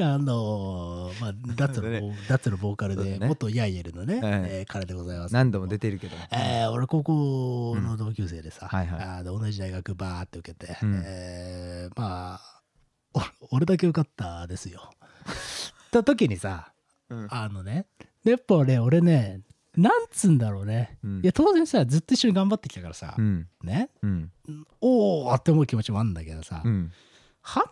[0.00, 5.34] あのーまあダッツのボー、ダッツのボーカルで、元ヤイエルのね、はいえー彼でございます。
[5.34, 6.16] 何度も出てるけど。
[6.32, 9.02] えー俺高校の同級生でさ、はいはい。
[9.02, 11.02] あ同じ大学バーって受けて、うん。
[11.04, 12.62] えーまあ
[13.50, 14.90] お俺だけ受かったですよ。
[15.90, 16.72] た時にさ
[17.10, 17.26] うん。
[17.30, 17.86] あのね
[18.24, 19.40] やっぱね俺ね
[19.80, 24.30] なんつうんだろうね、うんいや当然さずっと一緒に頑張ってきたからさ、うんねうん
[24.80, 26.92] おおって思う気持ちもあるんだけどさ、うん
[27.40, 27.64] は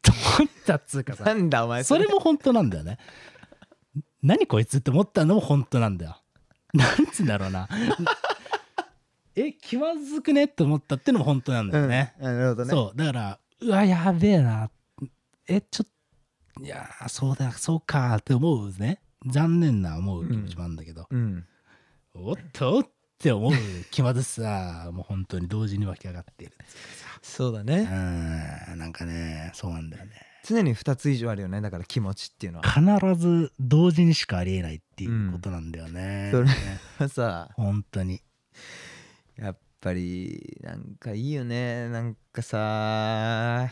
[0.00, 2.98] と思ったっつうかなさんだお前それも本当なんだよね。
[4.22, 6.16] 何こいつって思ったのも本当なんだよ。
[6.72, 7.68] なんつうんだろうな。
[9.36, 12.14] え、気まずくねって思ったってのも本当なんだよね。
[12.18, 14.70] うんなるほどねそう、だから、うわ、やべえな。
[15.46, 15.88] え、ちょっ
[16.56, 19.00] と、いやー、そうだ、そうかって思うね。
[19.26, 21.44] 残念な思う気持ちもあるんだけど、うん
[22.14, 23.52] おっとって思う
[23.90, 26.54] 気まずさ、もう本当に同時に湧き上がっている。
[27.20, 30.12] そうだうねん、なんかね、そうなんだよね。
[30.46, 36.30] 常に2つ以上あるよねだから気持ちっていうのは必ず同時にしかありえないっていうことなんだよね。
[36.32, 36.42] そ
[37.02, 38.22] れさ本当に。
[39.36, 43.70] やっぱりなんかいいよねなんかさ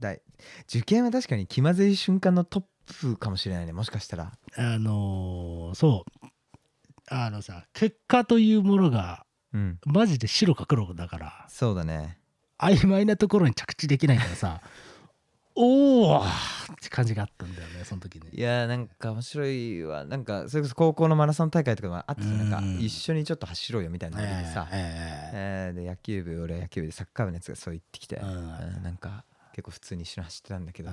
[0.00, 0.22] だい
[0.68, 3.72] 受験は確かに気まずい瞬間のトップかもしれないね。
[3.72, 4.32] もしかしたら。
[4.56, 6.26] あのーそう。
[7.08, 9.78] あのさ、結果というものがうん。
[9.86, 12.18] マジで白か黒だから、そうだね。
[12.58, 14.60] 曖昧なところに着地できないからさ、
[15.56, 16.26] おー
[16.72, 18.28] って感じがあったんだよね、その時に。
[18.36, 22.80] いやーなんか面白いわなんかそれこそ高校のマラソン大会とかもあってさなんかうん。
[22.80, 28.28] 一緒にちょっと走ろうよみたいなのでさ、ええーで野球部俺は野球部でサッカー部のやつがそう言ってきて、うん。
[28.28, 29.24] うんなんか
[29.54, 30.90] 結構普通に一緒に走ってたんだけど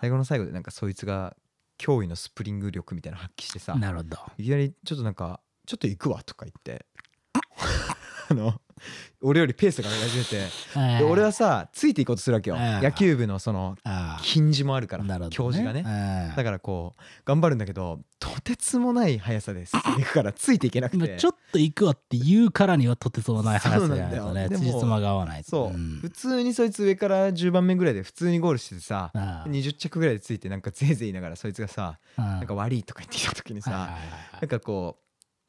[0.00, 1.36] 最後の最後でなんかそいつが
[1.78, 4.16] 驚異のスプリング力みたいなの発揮してさーなるほど。
[4.38, 6.86] いきなりちょっとなんか「ちょっと行くわ」とか言って
[8.30, 8.60] あの
[9.22, 12.56] 俺よりペースが上がり始めてで俺はさついていこうとするわけよ。
[12.56, 15.82] 野球部のそのあ近似もあるから教授がね。
[15.82, 21.04] ねだからこう頑張るんだけどとてつもない速さで進んでいくからついていけなくて。
[21.04, 24.32] 今ちょっと行くわって言うからにはとてつもない速さだよ。
[24.34, 25.44] でも辻褄が合わない。
[25.44, 25.98] そう、ん。
[26.00, 33.96] 普通にそいつ上から10番目ぐらいで普通にゴールしててさあー20着ぐらいでついてなんかぜいぜい言いながらそいつがさなんか悪いとか言ってきた時にさ
[34.40, 34.98] なんかこ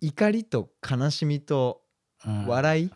[0.01, 1.82] う怒りと悲しみと
[2.25, 2.47] うん。
[2.47, 2.91] 笑いうん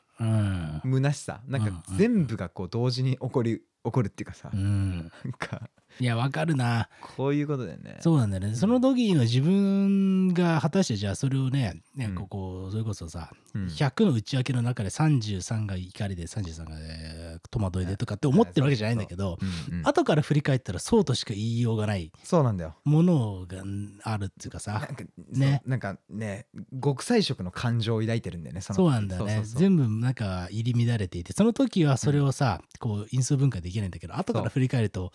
[0.83, 1.41] 虚しさ。
[1.47, 4.49] なんうんか全部がこう同時に起こり起こるっていうかさ。
[4.53, 4.97] うん。
[4.97, 5.69] なんか
[5.99, 6.89] いやわかるな。
[7.15, 7.97] こういうことだよね。
[8.01, 8.55] そうなんだよね。
[8.55, 12.15] その時の自分が果たしてじゃあそれをねねうん。
[12.15, 13.65] ここそれこそさうん。
[13.67, 19.37] 100の内訳の中で33が怒りで33がえー戸惑いでとかって思ってるわけじゃないんだけど
[19.69, 19.87] うんうん。
[19.87, 22.75] 後から振り返ったらそうとしか言いようがないそうなんだよ。
[22.83, 23.63] ものが
[24.03, 25.07] あるっていうかさなんかね
[25.43, 25.61] ね。
[25.65, 26.47] なんかね
[26.81, 35.11] 極彩色の感情を抱いてるんだよねそうなんだよね全部なんか入り乱れていてその時はそれをさこう因数分解できないんだけど後から振り返ると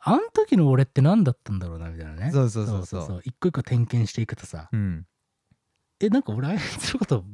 [0.00, 2.30] あん時の俺って何だったんだろうなみたいなね。
[2.32, 3.20] そうそうそうそう。
[3.24, 4.68] 一個一個点検していくとさ。
[4.72, 5.06] うん、うん、
[6.00, 7.24] えなんか俺あいつのこと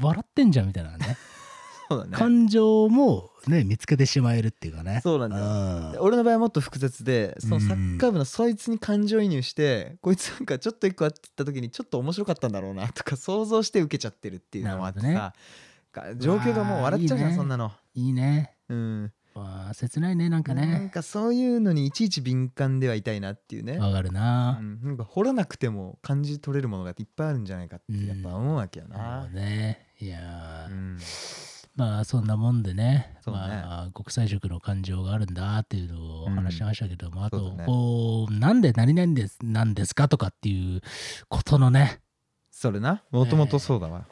[0.00, 1.16] 笑ってんじゃんみたいなね。
[1.88, 2.10] そうだね。
[2.12, 5.00] 感情もね見つけてしまえるっていうかね。
[5.02, 7.62] そうなんだ俺の場合はもっと複雑でそのうん。
[7.62, 15.32] サッカー部のそいつに感情移入して、こいつなんかちょっと一個あって言った時にちょっと面白かったんだろうなとか想像して受けちゃってるっていうのもあってさ、なる
[15.92, 17.72] か状況がもう笑っちゃうじゃんそんなの。
[17.94, 18.54] いいね。
[18.68, 28.96] うん、わあ切ないねなんかなんねかそういうのにいちいち敏感ではいたいなっていうね、わかるうな、ん、なんか掘らなくても感じ取れるものがいっぱいあるんじゃないかってやっぱ思うわけよな。
[28.96, 29.28] るほなど。
[29.30, 29.86] ね。
[30.00, 30.98] いやー、うん。
[31.76, 32.84] まあそんなもんでね。
[32.84, 33.20] ね。
[33.26, 37.64] まあ、国際色の感情があるんだっていうのを話しましたけども、あとそうだね。
[37.66, 40.80] こうなんで何々ですなんですかとかっていう
[41.28, 42.00] ことのね。
[42.50, 43.04] それな。
[43.10, 44.06] もともとそうだわ、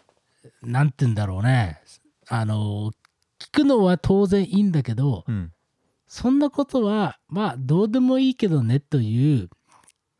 [0.62, 1.80] なんて言うんだろうね。
[2.28, 2.92] あの
[3.40, 5.52] 聞くのは当然いいんだけどうん。
[6.08, 9.50] そんなことはまあどうでもいいけどねという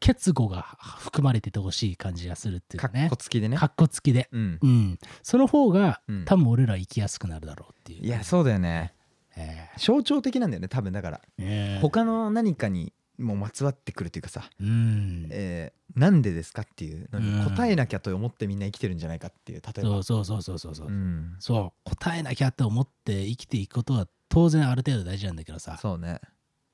[0.01, 3.57] 結語が含まれててほしい感じがするっていうかっかねこつきでね。
[3.57, 4.59] かっこつきで、うん。
[4.61, 6.25] うん、その方がうん。
[6.25, 8.95] 多分俺ら生きやすくなるだろうっていう、いやそうだよね。
[9.37, 10.93] え象徴的なんだよね多分。
[10.93, 11.81] だからえねえ。
[11.81, 15.29] 他の何かにもうまつわってくるというかさ、うん。
[15.31, 17.39] えーなんでですかっていうのうん。
[17.41, 20.03] に答えなきゃと思ってみんな生きてるんじゃないかっていう例えば。
[20.03, 21.37] そうそうそうそうそうそう、うん。
[21.39, 25.79] そう答えなきゃって思って生きていくことは当然ある程度大事なんだけどさ。
[25.81, 26.21] そうね。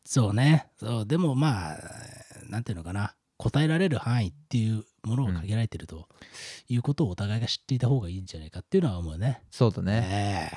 [0.04, 0.66] そうね。
[0.76, 1.78] そうでもまあ
[2.48, 3.14] なんていうのかな。
[3.38, 6.06] 答えられる範囲っていうものを限られてると
[6.68, 9.42] いうことをお互いが知っていた方がいいんじゃないかっていうのは思うね。
[9.50, 10.00] そうだね。
[10.00, 10.52] ね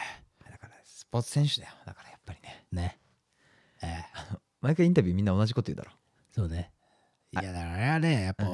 [0.52, 1.74] だからスポーツ選手だよ。
[1.86, 2.66] だからやっぱりね。
[2.72, 3.00] えね。
[3.82, 3.88] え
[4.34, 5.92] え 毎回インタビューみんな同じこと言うだろ
[6.32, 6.72] そうね。
[7.32, 8.46] いやだからあれはねやっぱ、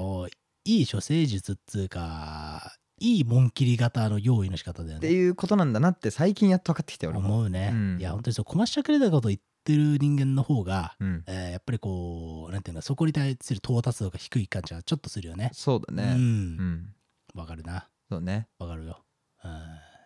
[0.66, 4.98] いい処世術っつうかいい紋切り型の用意の仕方だよね。
[4.98, 7.70] っていうことなんだなって最近やっと分かってきたよ思うね。
[7.72, 15.50] うんいや本当にそうこましゃくれたこと言ってる人間の方が、うんえーやっぱりこうなんていうのそこに対する到達度が低い感じはちょっとするよね。
[15.54, 16.24] そうだねうんう
[16.64, 16.96] ん
[17.34, 17.88] わかるな。
[18.10, 19.00] そうねわかるよ。
[19.46, 19.52] うん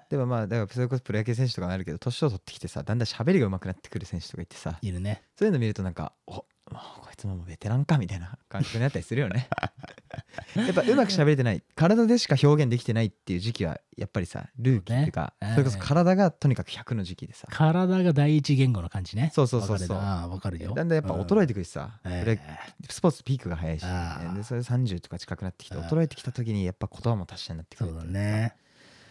[0.10, 5.24] でもまあだからそれこそプロ野球選手とかになるけど年を取ってきてさだんだん喋りが上手くなってくる選手とかいてさいるね。
[5.38, 9.47] そういうの見るとなんかおもうこいつもベテランかみたいな感覚になったりするよね。
[10.56, 17.47] やっぱうまく喋れてない体でしか表現できてないっていう時期はやっぱりさルーキーっていうかそれこそ体がとにかく100の時期でさ。
[17.51, 19.32] 体が第一言語の感じね。
[19.34, 19.97] そうそうそうそう。
[19.97, 20.74] わかるよ。
[20.74, 21.99] だんだんやっぱ衰えてくるしさ。
[22.89, 23.84] スポーツピークが早いし。
[24.36, 28.56] でそれ30とか近くなってきて衰えてきた時にやっぱ言葉も達者になってくそうだね。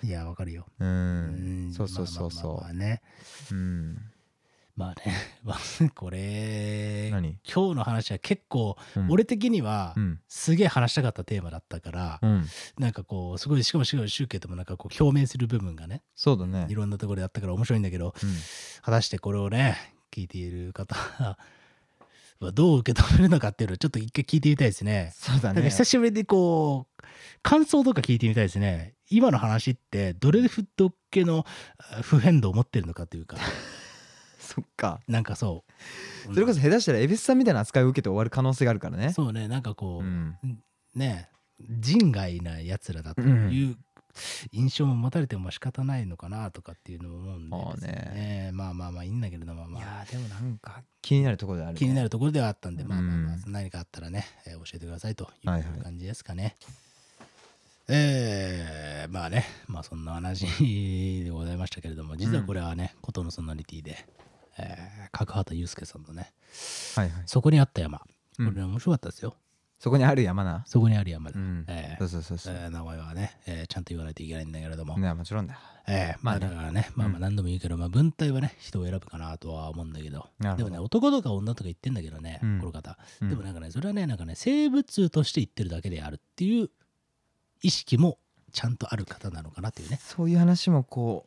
[0.04, 0.66] いやわかるよ。
[0.78, 1.72] ううん。
[1.72, 3.00] そうそうそうまあまあね。
[3.50, 3.98] ううん。
[4.76, 5.14] まあね。
[5.42, 5.58] まあ
[5.94, 7.38] これ何？
[7.42, 9.10] 今日の話は結構、うん。
[9.10, 10.20] 俺的にはうん。
[10.28, 12.46] すげえ話したかったテーマだったから、うん。
[12.78, 16.66] なんかこうすごいしかもしかもシュウケイともなんかこう表明する部分がねそうだね。
[16.68, 18.30] いろんなところであったから面白いんだけどうん。
[18.82, 19.78] 果たしてこれをね
[20.12, 20.94] 聞いている方
[22.40, 25.12] はどう受け止めるのかっていうのをちょっと一回聞いてみたいですね。
[25.14, 25.62] そうだね。
[25.62, 27.02] 久しぶりにこう
[27.42, 28.93] 感想とか聞いてみたいですね。
[29.10, 30.48] 今の話ってどれだ
[31.10, 31.44] けの
[31.78, 33.36] あ普遍度を持ってるのかというか。
[34.38, 35.00] そっか。
[35.08, 35.64] なんかそ
[36.28, 36.34] う。
[36.34, 39.12] それこそ下手したら蛭子さんみたいな扱いを受けて終わる可能性があるからね。
[39.12, 39.48] そうね。
[39.48, 40.36] なんかこう、うん。
[40.94, 41.28] ね
[41.60, 43.76] 人外なやつらだという
[44.52, 47.86] 印象も持たれても仕方ないのかなとかっていうのも思うんで。
[47.86, 47.92] ね。
[48.14, 51.78] ねまあまあまあいいんだけれども、まいあ、やーでもなんか気になるところであるね。
[51.78, 55.78] 気になるところではあったんで、まあまあまあうん何かあったらね、えー教えてくださいといはいはい。
[55.78, 56.56] う感じですかね。
[57.88, 60.46] えーまあねまあそんな話
[61.24, 63.96] でございましたけれども実はこれはね、ことのソナリティで、
[64.58, 66.32] えー角畑祐介さんのね
[66.96, 67.22] はいはい。
[67.26, 67.98] そこにあった山。
[67.98, 68.04] こ
[68.38, 68.54] うん。
[68.54, 69.36] れ面白かったですよ、
[69.78, 70.64] そこにある山な。
[70.66, 71.64] そこにある山で、うん。
[71.68, 72.54] えーそうそうそうそう。
[72.56, 75.58] えー名前はね、えーちゃんと言わないといけないんだけれども、ねもちろんだ。
[75.86, 82.58] えーまあだからね、まあまあ何度も言うけど、まあ文体はね、人を選ぶかなとは思うんだけど、でもね、男とか女とか言ってんだけどね、うん。
[82.60, 82.96] この方。
[83.20, 83.28] うん。
[83.28, 86.70] でもなんかね、それはね、なんかね、生物として言ってるだけであるっていう
[87.64, 88.18] 意識も
[88.52, 89.98] ちゃんとある方なのかなっていうね。
[90.02, 91.26] そういう話もこ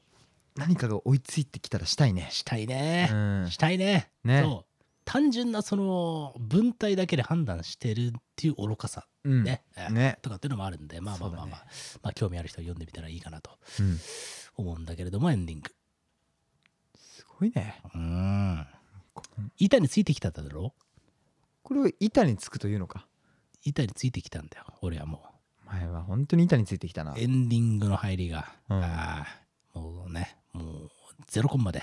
[0.56, 2.28] う何かが追いついてきたらしたいね。
[2.32, 3.10] したいね。
[3.12, 3.52] うん。
[3.52, 4.12] したいね。
[4.24, 4.44] ね。
[4.44, 4.84] そう。
[5.04, 9.44] 単純なその文体だけで判断してるっていう愚かさうん。
[9.44, 10.20] ね、えーね。
[10.22, 12.00] とかっていうのもあるんで、まあまあまあまあ、そうだね。
[12.04, 14.00] まあ興味ある人は読んでみたらいいかなとうん。
[14.58, 15.72] 思うんだけれども、エンディング。
[16.96, 17.82] すごいね。
[17.96, 18.68] うん。
[19.58, 20.74] 板についてきただろ？
[21.64, 23.08] これを板につくというのか。
[23.64, 24.66] 板についてきたんだよ。
[24.82, 25.24] 俺はも
[25.72, 27.14] 前は本当に板についてきたな。
[27.14, 28.84] うエンディングの入りが、うん。
[28.84, 30.92] あーもうねもう
[31.28, 31.82] ゼロコンマで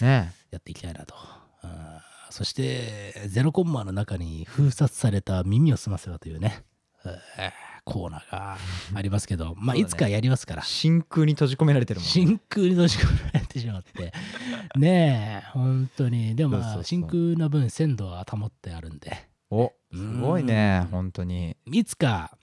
[0.00, 1.14] ねやっていきたいなと。
[1.62, 6.62] あーそしてゼロコンマの中に封殺された耳を澄ませばというね
[7.04, 7.52] えー
[7.84, 8.58] コーナーが
[8.94, 10.62] ありますけどまあいつかやりますから。
[10.62, 14.12] 真空に閉じ込められてるもん真空に閉じ込められてしまって。
[14.76, 16.36] ねえ本当に。
[16.36, 19.28] でも真空の分鮮度は保ってあるんで。
[19.50, 20.88] おすごいねうん。
[20.90, 21.56] 本当に。
[21.72, 22.36] いつか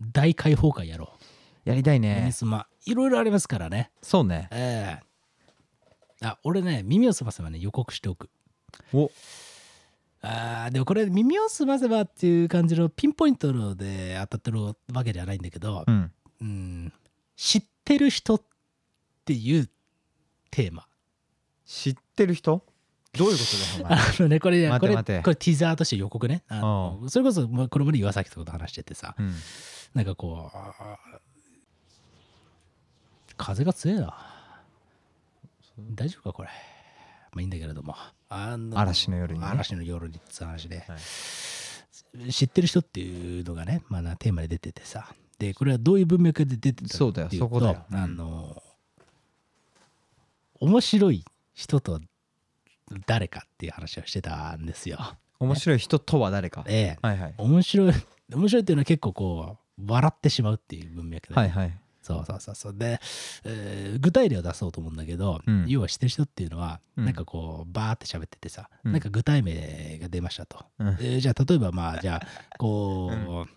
[0.00, 1.12] 大開放会やろ
[1.66, 1.68] う。
[1.68, 2.16] やりたいね。
[2.20, 3.90] 耳すまいろいろありますからね。
[4.02, 4.48] そうね。
[4.52, 6.26] ええ。
[6.26, 8.30] あ俺ね耳をすませばね予告しておく。
[8.92, 9.10] お。
[10.22, 16.12] あーでもこれ耳をすませばっていう感じのピンポイントので当たってるわけではないんだけどう、ん。
[16.40, 16.92] うん、
[17.36, 18.42] 知ってる人っ
[19.24, 19.68] ていう
[20.50, 20.86] テーマ。
[21.64, 22.64] 知ってる人？
[23.12, 23.44] どういうこ
[23.78, 23.98] とだよお前？
[24.18, 26.44] あのねこれねこれこれティザーとして予告ね。
[26.48, 29.14] あのそれこそこれまで岩崎とこと話しててさ。
[29.18, 29.34] うん
[29.96, 30.56] なんかこう
[33.38, 34.14] 風が強いな。
[35.94, 36.48] 大丈夫かこれ。
[37.32, 37.96] まあいいんだけれども。
[38.28, 39.46] あの嵐の夜にね。
[39.46, 40.96] 嵐の夜にって話で、は
[42.28, 42.30] い。
[42.30, 45.14] 知ってる人っていうのがね、まあな、テーマで出ててさ。
[45.38, 47.84] でこれはどういう文脈で出てたそうだよそこだよ。
[47.90, 48.62] あの
[50.60, 51.24] 面白い
[51.54, 52.00] 人と
[53.06, 54.98] 誰かっていう話をしてたんですよ。
[55.38, 56.64] 面白い人とは誰か。
[56.66, 56.98] ええ。
[57.00, 57.34] はいはい。
[57.38, 57.92] 面白い
[58.30, 61.78] 面白いっていうのは結構こう笑ってしまうっていう文脈で、はいはい。
[62.02, 62.74] そうそうそうそう。
[62.76, 63.00] で、
[63.44, 65.64] えー具体例を出そうと思うんだけど、うん。
[65.68, 67.04] 要は知ってる人っていうのは、うん。
[67.04, 68.92] なんかこうバーって喋っててさ、うん。
[68.92, 70.88] なんか具体名が出ましたと、うん。
[70.88, 73.10] えーじゃあ例えばまあじゃあこ
[73.44, 73.48] う、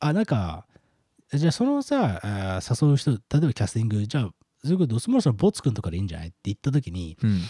[0.00, 0.66] あなんか
[1.32, 4.30] じゃあそのさあー誘う人例えばキャスティングじゃあ
[4.62, 7.40] そういうことそもそもボツくんとかでいいんじゃないって言った時にうん。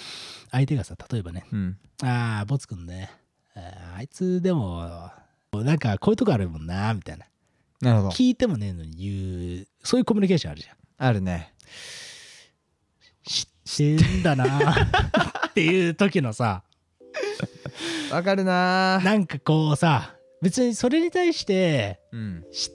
[0.50, 1.76] 相手がさ例えばねうん。
[2.02, 3.10] ああボツくんね
[3.54, 5.10] あいつでも
[5.52, 7.26] なんかこういうとこあるもんなみたいな
[7.80, 8.08] なるほど。
[8.10, 10.76] 聞いてもねえのに言うそういうコミュニケーションあるじゃん。
[10.98, 11.54] あるね。
[13.64, 14.72] 知ってんだな。
[15.48, 16.64] っていう時のさ。
[18.10, 18.98] わかるな。
[19.00, 22.72] ーなんかこうさ別にそれに対してうん知っ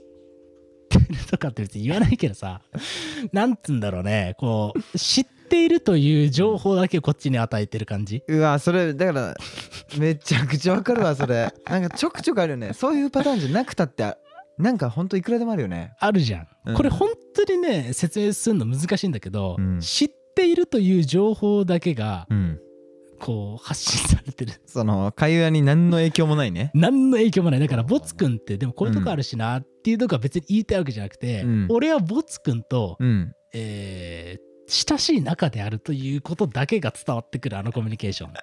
[0.89, 2.62] てるとかって別に言わないけどさ
[3.32, 4.36] なんつうんだろうね。
[4.38, 8.24] こう知っているという情報だけこっちに与えてる感じ。
[8.28, 9.36] うわそれだから
[9.97, 11.51] めちゃくちゃわかるわそれ。
[11.66, 12.74] なんかちょくちょくあるよね。
[12.74, 14.18] そういうパターンじゃなくたってあ
[14.58, 15.93] なんかほんといくらでもあるよね。
[15.99, 16.76] あるじゃん、うん。
[16.76, 19.80] これ本当にね説明するの難しいんだけど、うん。
[19.80, 22.60] 知っているという情報だけがうん。
[23.20, 24.54] こう発信されてる。
[24.66, 26.72] その会話に何の影響もないね。
[26.74, 27.60] 何の影響もない。
[27.60, 31.68] だからボツくんってでもこういうとこあるしなっていうとこは別に言いたいわけじゃなくて、うん。
[31.70, 33.34] 俺はボツくんと、うん。
[33.54, 38.34] えー親しい仲であるということだけが伝わってくるあのコミュニケーション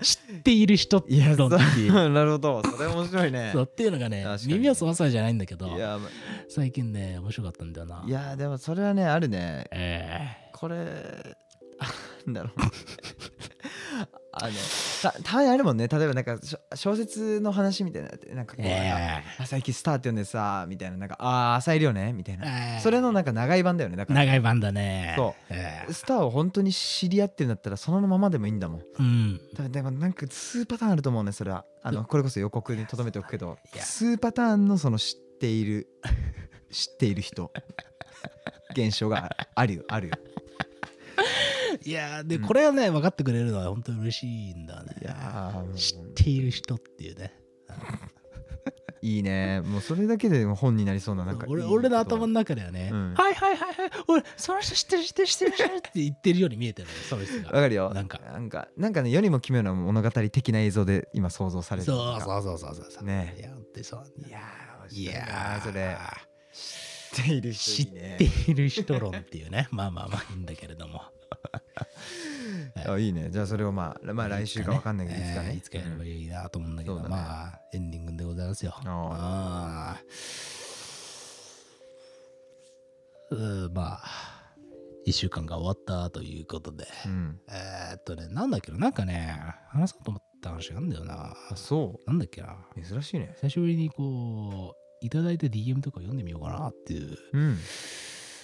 [0.00, 2.62] 知っている人いや論っていうなるほど。
[2.62, 3.50] それ面白いね。
[3.54, 5.68] そうっていうのがね耳を澄まさないじゃないんだけど
[6.48, 8.04] 最近ね面白かったんだよな。
[8.06, 9.66] いやでもそれはねあるね。
[9.72, 10.50] え。
[10.52, 10.76] これ
[11.80, 11.86] あ
[12.26, 12.60] なんだろう
[14.32, 14.52] あの
[15.02, 15.88] たたまにあるもんね。
[15.88, 16.38] 例えばなんか
[16.74, 22.74] 小説の話みたいななんかこーう、えあ最近スターって読んでさみたいななんかああ朝いるよねみたいーな。
[22.74, 23.96] えーそれのなんか長い版だよね。
[23.96, 25.14] だから長い版だね。
[25.16, 25.42] そう。
[25.50, 28.82] えースターを本当に知り合ってるんだったらそのままでもいいんだもん。
[28.98, 29.40] うん。
[29.54, 31.64] だでもなんか数パターンあると思うねそれは。
[31.82, 33.58] あのこれこそ予告に留めておくけど。
[33.80, 35.88] 数パターンのその知っている
[36.70, 37.50] 知っている人。
[38.72, 40.14] 現象があるよあるよ
[41.84, 42.42] いやーでうん。
[42.42, 44.96] これはね分かってくれるのは本当に嬉しいんだね。
[45.00, 47.34] いや知っている人っていうね。
[49.00, 49.60] いいね。
[49.60, 53.14] もうそれだけで本になりそうななんかいい俺俺の頭の言中ではね、うん。
[53.14, 57.94] はいはいはいはい俺その人知ってる知ってる知ってる知ってるって言ってるように見えてるのよその人葉わがかるよ。
[57.94, 58.18] なんか。
[58.18, 63.04] なんかなんかね世にも奇妙な物語的な映像で今想像されてそうるそうそうそうそうそう。
[63.04, 63.36] ね。
[63.38, 65.96] いや本当にそういやーいやーそれ。
[66.52, 68.16] 知っている知っ人いいね。
[68.18, 69.68] ている人論っていうね。
[69.70, 71.02] まあまあまあいいんだけれども
[72.86, 73.28] あいいね。
[73.30, 75.48] じゃあそれをまあまあ来週かわかんないけどいつかね。
[75.50, 78.74] えーいつかやればいいなと思うんだけど、まあエンディングでございますよ。
[78.84, 84.04] あーうんまあ
[85.06, 86.86] 1週間が終わったということで。
[87.06, 87.40] うん。
[87.48, 88.78] えーっとねなんだっけな。
[88.78, 91.34] なんかね話そうと思った話があるんだよな。
[91.50, 92.56] あそなんだっけな。
[92.76, 93.32] う珍しいね。
[93.40, 97.16] 久しぶりにこういただいた DM とか読んでみようかなっていう。
[97.32, 97.58] うん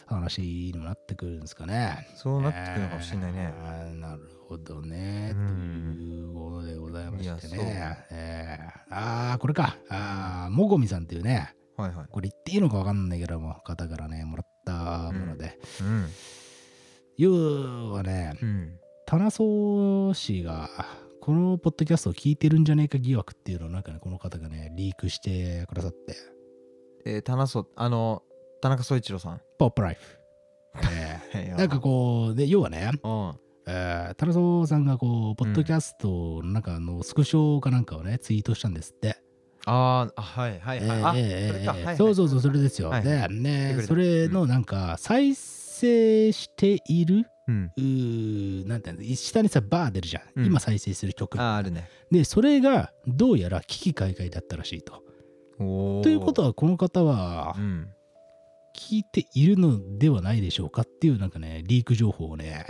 [0.06, 2.08] 話にもなってくるんですかね。
[2.16, 5.30] そうなってくるのかもしれないねえーなるほどね。
[5.32, 7.98] とうんいうことでございましてね。
[8.10, 9.76] えーああ、これか。
[9.88, 15.58] ああ、もごみさんっていうね、はいはいこれ言っていいのかわかんないけども、方からね、もらったもので。
[15.80, 16.06] うん
[17.16, 20.68] 要はね、うん棚荘氏が、
[21.20, 26.16] このポッドキャストを聞いてるんじゃねえか疑惑っていうのをなんかね、この方がね、リークしてくださって、
[27.04, 28.22] えー、田中あの
[28.64, 29.42] 田中総一郎さん。
[29.58, 30.18] ポップライフ。
[31.34, 33.32] えーなんかこう、で、要はね、うん。
[33.66, 39.18] えー、タラソさんがこう、ポッドキャストの中のスクショかなんかをね、ツイートしたんですって。
[39.66, 42.88] あーあはいはいはい、あ、えーそれか、はいはい、そうそうそう、それですよ。
[42.88, 43.02] はい。
[43.02, 47.70] で、ねそれのなんか、再生している、うん。
[47.76, 50.22] うーなんていうの、下にさ、バー出るじゃん。
[50.36, 50.46] うん。
[50.46, 51.38] 今再生する曲。
[51.38, 51.90] ああるね。
[52.10, 55.02] で、それがどうやら危機開会だったらしいと。
[55.58, 57.88] おということは、この方はう、ん
[58.76, 62.66] 聞いているのではないでしょうかっていう、なんかね、リーク情報をね、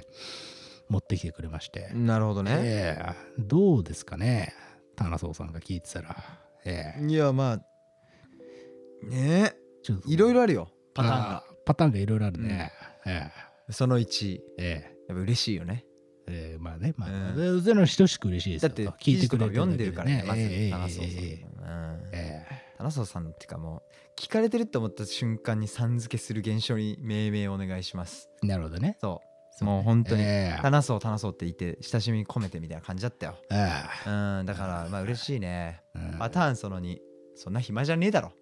[0.89, 1.91] 持ってきてくれまして。
[1.95, 3.15] なるほどね、ええ。
[3.39, 4.55] どうですかね
[4.97, 6.17] 棚荘さんが聞いてたら。
[6.65, 7.05] ええ。
[7.05, 9.55] いやまあね。
[9.83, 10.69] ちょっといろいろあるよ。
[10.95, 11.37] パターンが。
[11.37, 12.73] あパターンがいろいろあるね。
[13.07, 13.31] え
[13.71, 14.97] その1ええ。
[15.09, 15.85] やっぱ嬉しいよね。
[16.27, 17.35] えええまあね、まあ、うん。
[17.35, 22.11] そういうのは等しく嬉しいですよだって聞いてくれ記事とか読んでるからねまずええ田中さん、ええうん。
[22.13, 23.83] え田中さんっていうかも
[24.17, 28.29] う聞かれてるって思った瞬間にさん付けする現象に命名お願いします。
[28.43, 28.97] えなるほどね。
[29.01, 29.21] そ
[29.57, 30.59] そうもう本当にええ。
[30.61, 33.37] 話そう話そうって言って親しみ込めてみたいな感じだったよ。
[33.51, 33.71] え
[34.07, 35.83] うんだからまあ嬉しいね。
[36.19, 36.99] パターンその2
[37.37, 38.33] そんな暇じゃねえだろ。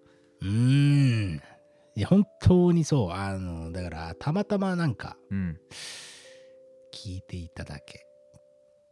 [0.41, 1.41] うーん。
[1.95, 3.11] いや本当にそう。
[3.11, 5.59] あのだからたまたまなんかうん。
[6.91, 8.05] 聞いていただけ。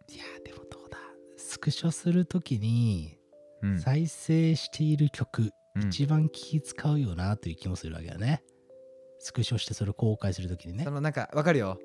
[0.10, 0.98] いやでもどうだ。
[1.38, 3.18] スクショするときに
[3.62, 3.80] うん。
[3.80, 5.90] 再生している曲、うん。
[5.90, 8.44] 一番気使うよなという気もするわけだね。
[9.20, 10.84] スクショしてそれを公開するときにね。
[10.84, 11.80] そのなんかわかるよ。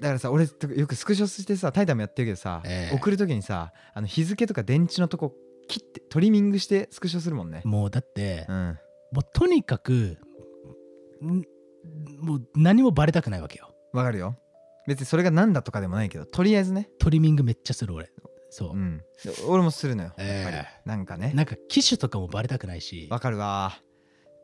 [0.00, 2.96] だからさ俺とよくスクショしてさタイタンもやってるけどさ、ええ。
[2.96, 5.34] 送る時にさあの日付とか電池のとこ
[5.68, 7.62] 切ってトリミングしてスクショするもんね。
[7.64, 8.78] もうだって、うん。
[9.12, 10.18] もうとにかく
[11.22, 11.44] ん
[12.20, 13.74] もう何もバレたくないわけよ。
[13.92, 14.36] わかるよ。
[14.86, 16.90] 別にそれが何だとかでもないけどとりあえずね。
[16.98, 18.10] トリミングめっちゃする俺
[18.50, 18.98] そう、うん。
[18.98, 20.42] で俺もするのよええ。
[20.42, 20.66] やっぱり。
[20.84, 21.32] なんかね。
[21.34, 23.08] なんか機種とかもバレたくないし。
[23.10, 23.80] わかるわ。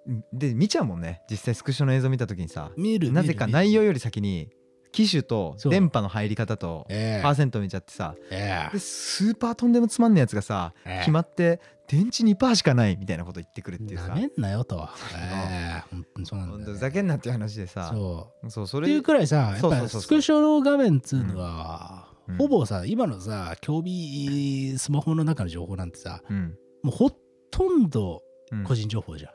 [0.07, 0.25] うん。
[0.33, 1.23] で見ちゃうもんね。
[1.31, 2.71] 実際スクショの映像見た時にさ。
[2.77, 4.51] 見るなぜか内容より先に
[4.93, 5.73] 機種とそう。
[5.73, 7.23] 電波の入り方とええ。
[7.23, 8.15] パーセント見ちゃってさ。
[8.31, 8.73] ええ。
[8.73, 10.99] でスーパーとんでもつまんないやつがさええ。
[11.01, 14.09] 決まって電池2%しかないみたいなこと言ってくるっていうさ。
[14.09, 14.89] なめんなよと。
[15.15, 15.85] ええ。
[15.91, 16.73] 本当にそうなんほんだよ、ね。
[16.75, 17.91] とふざけんなっていう話でさ。
[17.93, 18.51] そう。
[18.51, 20.01] そうそれっていうくらいさ、やっぱそうそうそうそう。
[20.03, 22.37] スクショの画面っつうのは、うん。
[22.37, 26.57] ほぼさ、今のさ、競技スマホの中の情報なんてさ、うん。
[26.83, 27.11] もうほ
[27.51, 28.23] とんど
[28.53, 28.65] うん。
[28.65, 29.33] 個人情報じゃん。
[29.33, 29.35] っ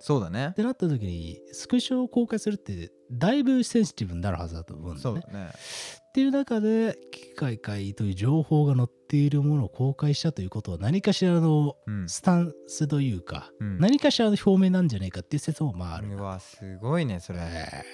[0.00, 0.54] そうだね。
[0.56, 5.22] てなった時に、スクショを公開するって、だいぶセンシティブになるはずだと思うんだよね。
[5.30, 5.50] ね。
[6.08, 12.08] っていう中で、機械会という情報が載っているものを公開したということは、何かしらのうん。
[12.08, 13.78] スタンスというか、うん。
[13.78, 17.40] 何かしらの表明なんじゃないかっていう説もまああるなうわすごいねそれ。
[17.40, 17.84] え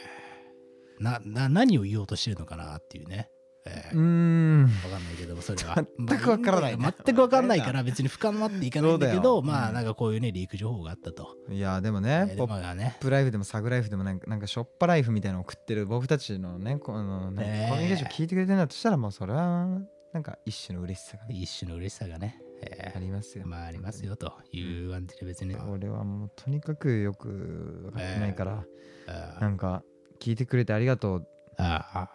[1.00, 1.02] ー。
[1.02, 3.28] なな何を言おうとしてるのかなっていうね、
[3.66, 4.62] えーうーん。
[4.62, 5.84] わかんないけどもそれは。
[5.98, 19.66] 全くわからないまあ全くわかんないから別に深まっていかないんだけどまあなんかこういうねリーク情報があったと、いやでもえねポップライフでもサグライフでもなんかなんかショッパライフみたいなのを送ってる僕たちのねこのねコミュニケーション聞いてくれてるんだとしたらもうそれは
[20.12, 23.44] なんか一種の嬉しさが一種の嬉しさがね、えありますよ。
[23.44, 28.64] ーまあありますよという感じで別に、俺はもうとにかくよく分かってないから、
[29.08, 29.82] あなんか
[30.18, 31.26] 聞いてくれてありがとう。
[31.58, 32.08] あ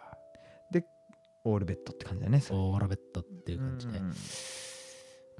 [1.44, 4.12] オールベッドって感じだよねオーラベットっていう感じで、うんい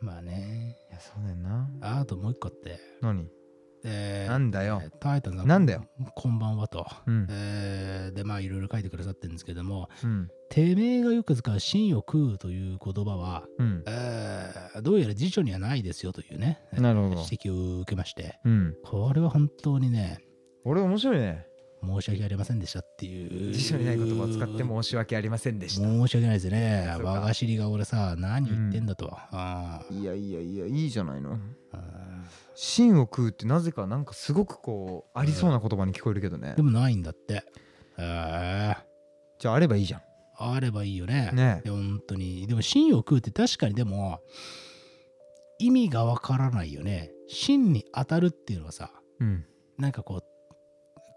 [0.00, 0.76] まあね。
[0.90, 1.70] やそうだよな。
[1.80, 3.28] あともう一個って、何？
[3.84, 4.82] えーなんだよ。
[5.00, 5.84] タイタンさんなんだよ。
[6.16, 7.26] こんばんはと、うん。
[7.30, 10.28] えーでまあいろいろ書いてくださってるんですけどもうん。
[10.50, 13.84] てめえがよく使う真を食うという言葉は、うん。
[13.86, 17.20] えーどうやら辞書にはないですよというねなるほど。
[17.22, 18.40] 指摘を受けまして。
[18.44, 18.74] うん。
[18.84, 20.18] これは本当にね
[20.64, 21.46] 俺面白いね
[21.84, 23.52] 申し訳ありませんでしたっていう。
[23.52, 25.84] 辞書にない言葉を使って申し訳ありませんでした。
[25.86, 26.86] 申し訳ないですね。
[27.02, 31.38] 我が尻が俺さ何言ってんだと、あいやいやいやいいじゃないの。
[32.54, 36.50] 芯を食うってなぜかなんかすごくこうありそうな言葉に聞こえるけどね。
[36.50, 37.44] ーでもないんだって。
[37.98, 38.74] え。
[38.76, 38.76] ー
[39.38, 40.02] じゃああればいいじゃん。
[40.38, 41.30] あればいいよね。
[41.32, 41.62] ね。
[41.64, 42.46] で本当に。
[42.46, 44.20] でも芯を食うって確かにでも
[45.58, 47.10] 意味がわからないよね。
[47.28, 49.44] 芯に当たるっていうのはさ、うん。
[49.78, 50.24] なんかこう、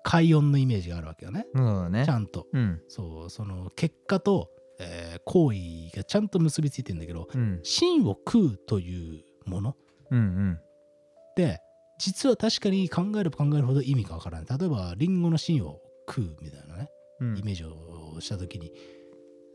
[0.06, 1.47] 快音のイメージがあるわけよね。
[1.56, 2.45] そうだねちゃんと。
[2.53, 9.76] うんそう、その結果と、えー行為がちゃんと結びついてるんだけど、うん芯を食うというもの
[10.12, 11.60] うんうんって、
[11.97, 14.60] 実は確かに考えれば考えるほど意味がわからない。
[14.60, 16.89] 例えば、リンゴの芯を食うみたいなね、
[17.22, 18.72] うんイメージをしたときに、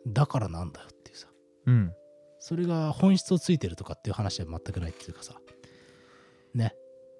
[0.08, 1.28] だからなんだよっていうさ。
[1.66, 1.92] うん
[2.40, 5.34] それが本質をついてるとかっていう話は全くないっていうかさ。
[6.54, 6.74] ね。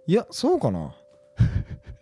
[0.07, 0.97] いやそうかな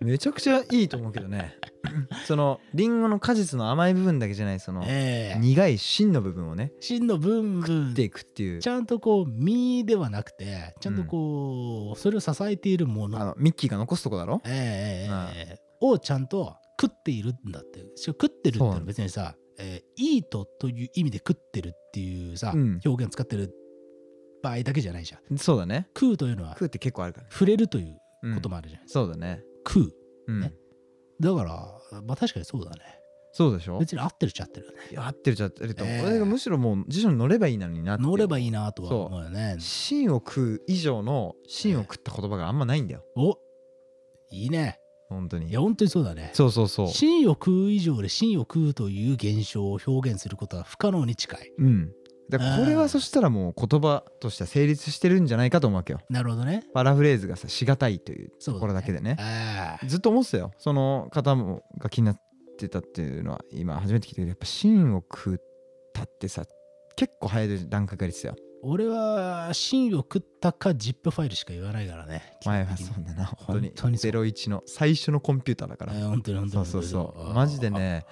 [0.01, 1.57] めちゃくちゃいいと思うけどね。
[2.27, 5.39] そのリンゴの果実の甘い部分だけじゃないそのええ。
[5.39, 7.87] 苦い芯の部分をね芯の分分。
[7.87, 8.61] 食っていくっていう。
[8.61, 13.21] ちゃんとこう実ではなくてちゃんとこう、それを支えているもの。
[13.21, 14.41] あのミッキーが残すとこだろ？
[14.45, 15.61] ええええええ。
[15.81, 17.85] をちゃんと食っているんだって。
[17.97, 22.81] 食ってるってのは別にさ、えー、イートという意味で食ってるっていうさ、うん。
[22.85, 23.53] 表現使ってる
[24.43, 25.39] 場合だけじゃないじゃん。
[25.39, 25.89] そうだね。
[25.99, 29.93] 食うというのは食うって結構あるから触れるといううんこともあるじゃん、そうだね食う。
[30.29, 30.41] うん。
[30.41, 30.55] ね。
[31.21, 32.79] だからまあ確かにそうだね。
[33.33, 33.79] そうでしょ？
[33.79, 34.79] 別に合ってるっちゃ合ってるよね。
[34.97, 36.07] 合ってるじゃ合ってるとええ。
[36.07, 38.03] 俺がむしろもう辞書に乗ればいいのになって。
[38.03, 39.57] 乗ればいいいなとは思うよね。
[39.59, 43.05] 芯を食う以上の芯を食った言葉があんまないんだよ。
[43.17, 43.39] お
[44.31, 44.81] いいね。
[45.09, 45.49] 本当に。
[45.49, 46.31] いや本当にそうだね。
[46.33, 46.89] そうそうそう。
[46.89, 51.53] 芯を食う以上で芯を食うという現象を表現することは不可能に近い。
[51.59, 51.93] うん
[52.31, 56.01] だからこれはそしたらもう言葉としては成立してるんじゃないかと思うわけよ。
[56.11, 56.65] なるほどね。
[56.75, 59.17] パラフレーズがさしがたいというところだけでね。
[59.19, 60.53] ああずっと思ってたよ。
[60.59, 62.21] その方もが気になっ
[62.59, 65.39] てたっていうのは今初めて聞いたけどやっぱ芯を食っ
[65.95, 66.45] たってさ
[66.97, 68.37] 結構早い段階から言ってたよ。
[68.63, 72.37] 俺は芯を食ったか ZIP ファイルしか言わないからね。
[72.45, 73.25] 前はそうだな。
[73.27, 73.69] 本当に。
[73.69, 74.11] 本当にそう。
[74.11, 75.95] 01の最初のコンピューターだから。
[75.95, 77.35] えー本当に本当にそうそうそう。
[77.35, 78.05] マジでね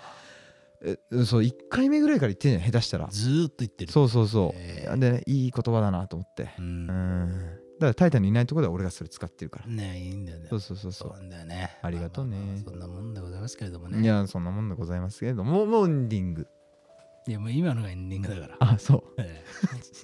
[0.83, 3.09] えそう1回目ぐらいから言ってんじゃん下手したら。
[3.11, 3.93] ずーっと言ってる。
[3.93, 4.99] そうそうそう、えー。
[4.99, 6.51] でねいい言葉だなと思って。
[6.59, 6.87] ううん。
[6.87, 7.29] ん
[7.79, 9.67] だからタイタンにいないところでは俺がそれ使ってるから。
[9.67, 10.47] ねいいんだよね。
[10.49, 11.79] そうそうそうそそうなんだよね。
[11.83, 12.37] ありがとうね。
[12.37, 14.03] まあまあまあそんなもんでございますけれどもう、ね。
[14.03, 15.67] いやそんなもんでございますけれども。
[15.67, 16.47] もうエンディング。
[17.29, 18.57] いやもう今のがエンディングだから。
[18.61, 19.03] あそう。
[19.19, 19.43] え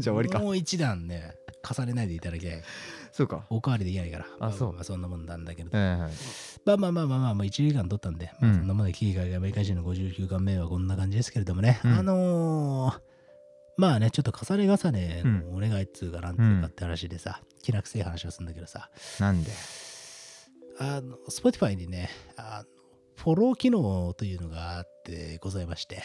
[0.00, 0.38] じゃあ終わりか。
[0.38, 2.62] もう一段ね重ねないでいただきたい
[3.12, 3.46] そうか。
[3.50, 4.26] おかわりできないから。
[4.40, 4.72] ままそう。
[4.72, 5.76] まあそんなもんなんだけれど。
[5.76, 6.10] はいはい。
[6.64, 11.92] まあまあまあまあまあ、もう1時間取ったんで、まあうんそんなもんで、キーガイアメリカ人の59巻目はこんな感じですけれどもね、うん。
[11.92, 13.00] あのー
[13.78, 19.50] まあね、ちょっと重ね重ねのお願いっつうかなんていうかって話でさ、気なくせえ話をするんだけどさ、なんで？
[20.78, 22.68] あの、Spotify にね、あの
[23.16, 26.02] フォロー機能というのがあってございまして、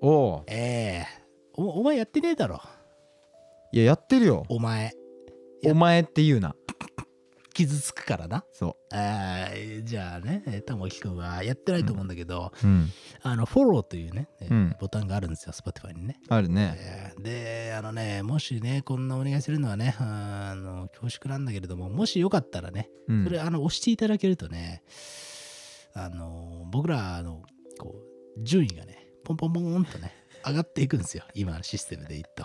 [0.00, 1.24] おおええ。
[1.56, 2.60] おお前やってねえだろ、
[3.72, 4.44] いややってるよ。
[4.48, 4.92] お前。
[5.64, 5.72] や。
[5.72, 6.54] お前って言うな。
[7.54, 8.44] 傷つくからな。
[8.52, 12.90] そあーじゃあね、えー玉木くんはやってないと思うんだけど、ううん。
[13.22, 14.76] あの、フォローというね、えーうん。
[14.80, 16.18] ボタンがあるんですよ、Spotify にね。
[16.28, 16.74] あるね。
[16.76, 23.24] えーで、あのね、もしね、こんなお願いするのはね、あの恐縮なんだけれども、もしよかったらね、うん。
[23.24, 24.82] それ、あの、押していただけるとね、
[25.94, 27.42] あの、僕らの、
[27.78, 27.94] こ
[28.36, 30.12] う、順位がね、ポンポンポンとね、
[30.44, 32.44] 上がっていくんですよ、今のシステムでいくと。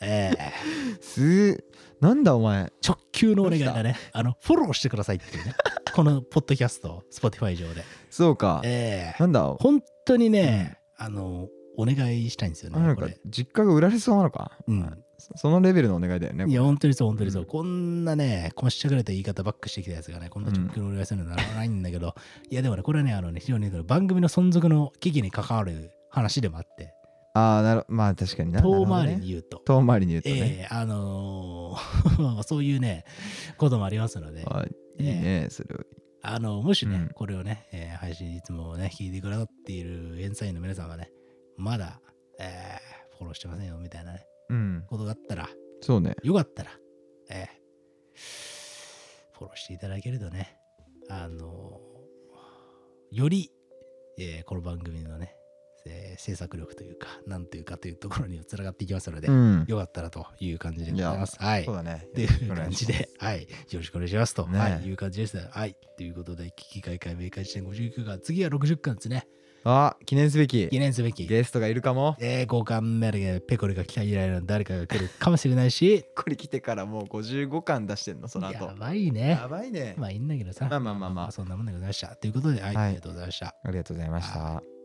[0.00, 1.64] えーす
[2.00, 5.54] なんだお前直球のお願いだね、あの、フォローしてくださいっていうね、
[5.94, 7.84] このポッドキャスト、Spotify 上で。
[8.08, 8.62] そうか。
[8.64, 9.44] えーなんだ？
[9.60, 13.06] 本当にね、あの、お願いしたいんですよね、なんか。
[13.26, 14.52] 実家が売られそうなのか？
[14.66, 15.04] うん。
[15.18, 17.42] そそのレベルのお願いだよねいや、本当にそう、本当にそう。
[17.42, 17.48] うん。
[17.48, 22.14] こんなね、こしちゃくれた言い方ばっかしてきたやつがね、こんな直球のお願いするのはならないんだけど、
[22.48, 26.94] いや、でもね、これはね、あのね、非常にね番組の存続の危機に関わる話でもあって、
[27.32, 28.60] ああなるまあ確かにな。
[28.60, 29.58] 遠回りに言うと。
[29.64, 30.36] 遠回りに言うとね。
[30.36, 33.04] ええあのー そういうね、
[33.56, 34.64] こともありますので、あ
[34.98, 35.02] い。
[35.02, 35.68] いねそれ
[36.22, 37.08] あの、もしね、うん。
[37.10, 41.10] これをね、えー配信いつもね、聞いてくださっている演奏員の皆さんはね、
[41.56, 42.00] まだ、
[42.40, 44.84] えーフォローしてませんよ、みたいなね、うん。
[44.88, 45.48] ことがあったら、
[45.82, 46.16] そうね。
[46.24, 46.70] よかったら、
[47.30, 47.46] えー
[49.38, 50.56] フォローしていただけるとね、
[51.08, 51.80] あの
[53.12, 53.50] より、
[54.18, 55.34] えーこの番組のね、
[55.86, 61.36] えー制作力というか、なんというかというところにつながっていきますので、うんよかったらという感じでございます。
[61.38, 61.64] はい。
[61.64, 65.38] そうだねっていう感じで、はい、よろしくお願いしますと、ねはい、いう感じです。
[65.38, 69.26] はい、ということで、危機開会明快時点59巻、次は60巻ですね。
[69.62, 71.26] あ記念すべき記念すべき。
[71.26, 78.28] ゲストがいるかもえー、5巻目でペコリが期待以来の誰かが来るかもしれないし、これ来てからもう55巻出してんの？
[78.28, 79.30] その後やばいね。
[79.30, 80.66] やばいねまあいいんだけどさ。
[80.70, 82.16] まあまあまあまあそんなもんでございました。
[82.16, 83.54] ということで、はい、はいありがとうございました。
[83.62, 84.79] ありがとうございました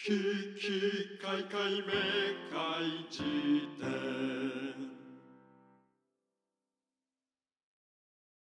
[0.00, 0.10] き
[0.56, 1.92] きかいかいめ
[2.52, 3.20] かいじ
[3.80, 4.87] 典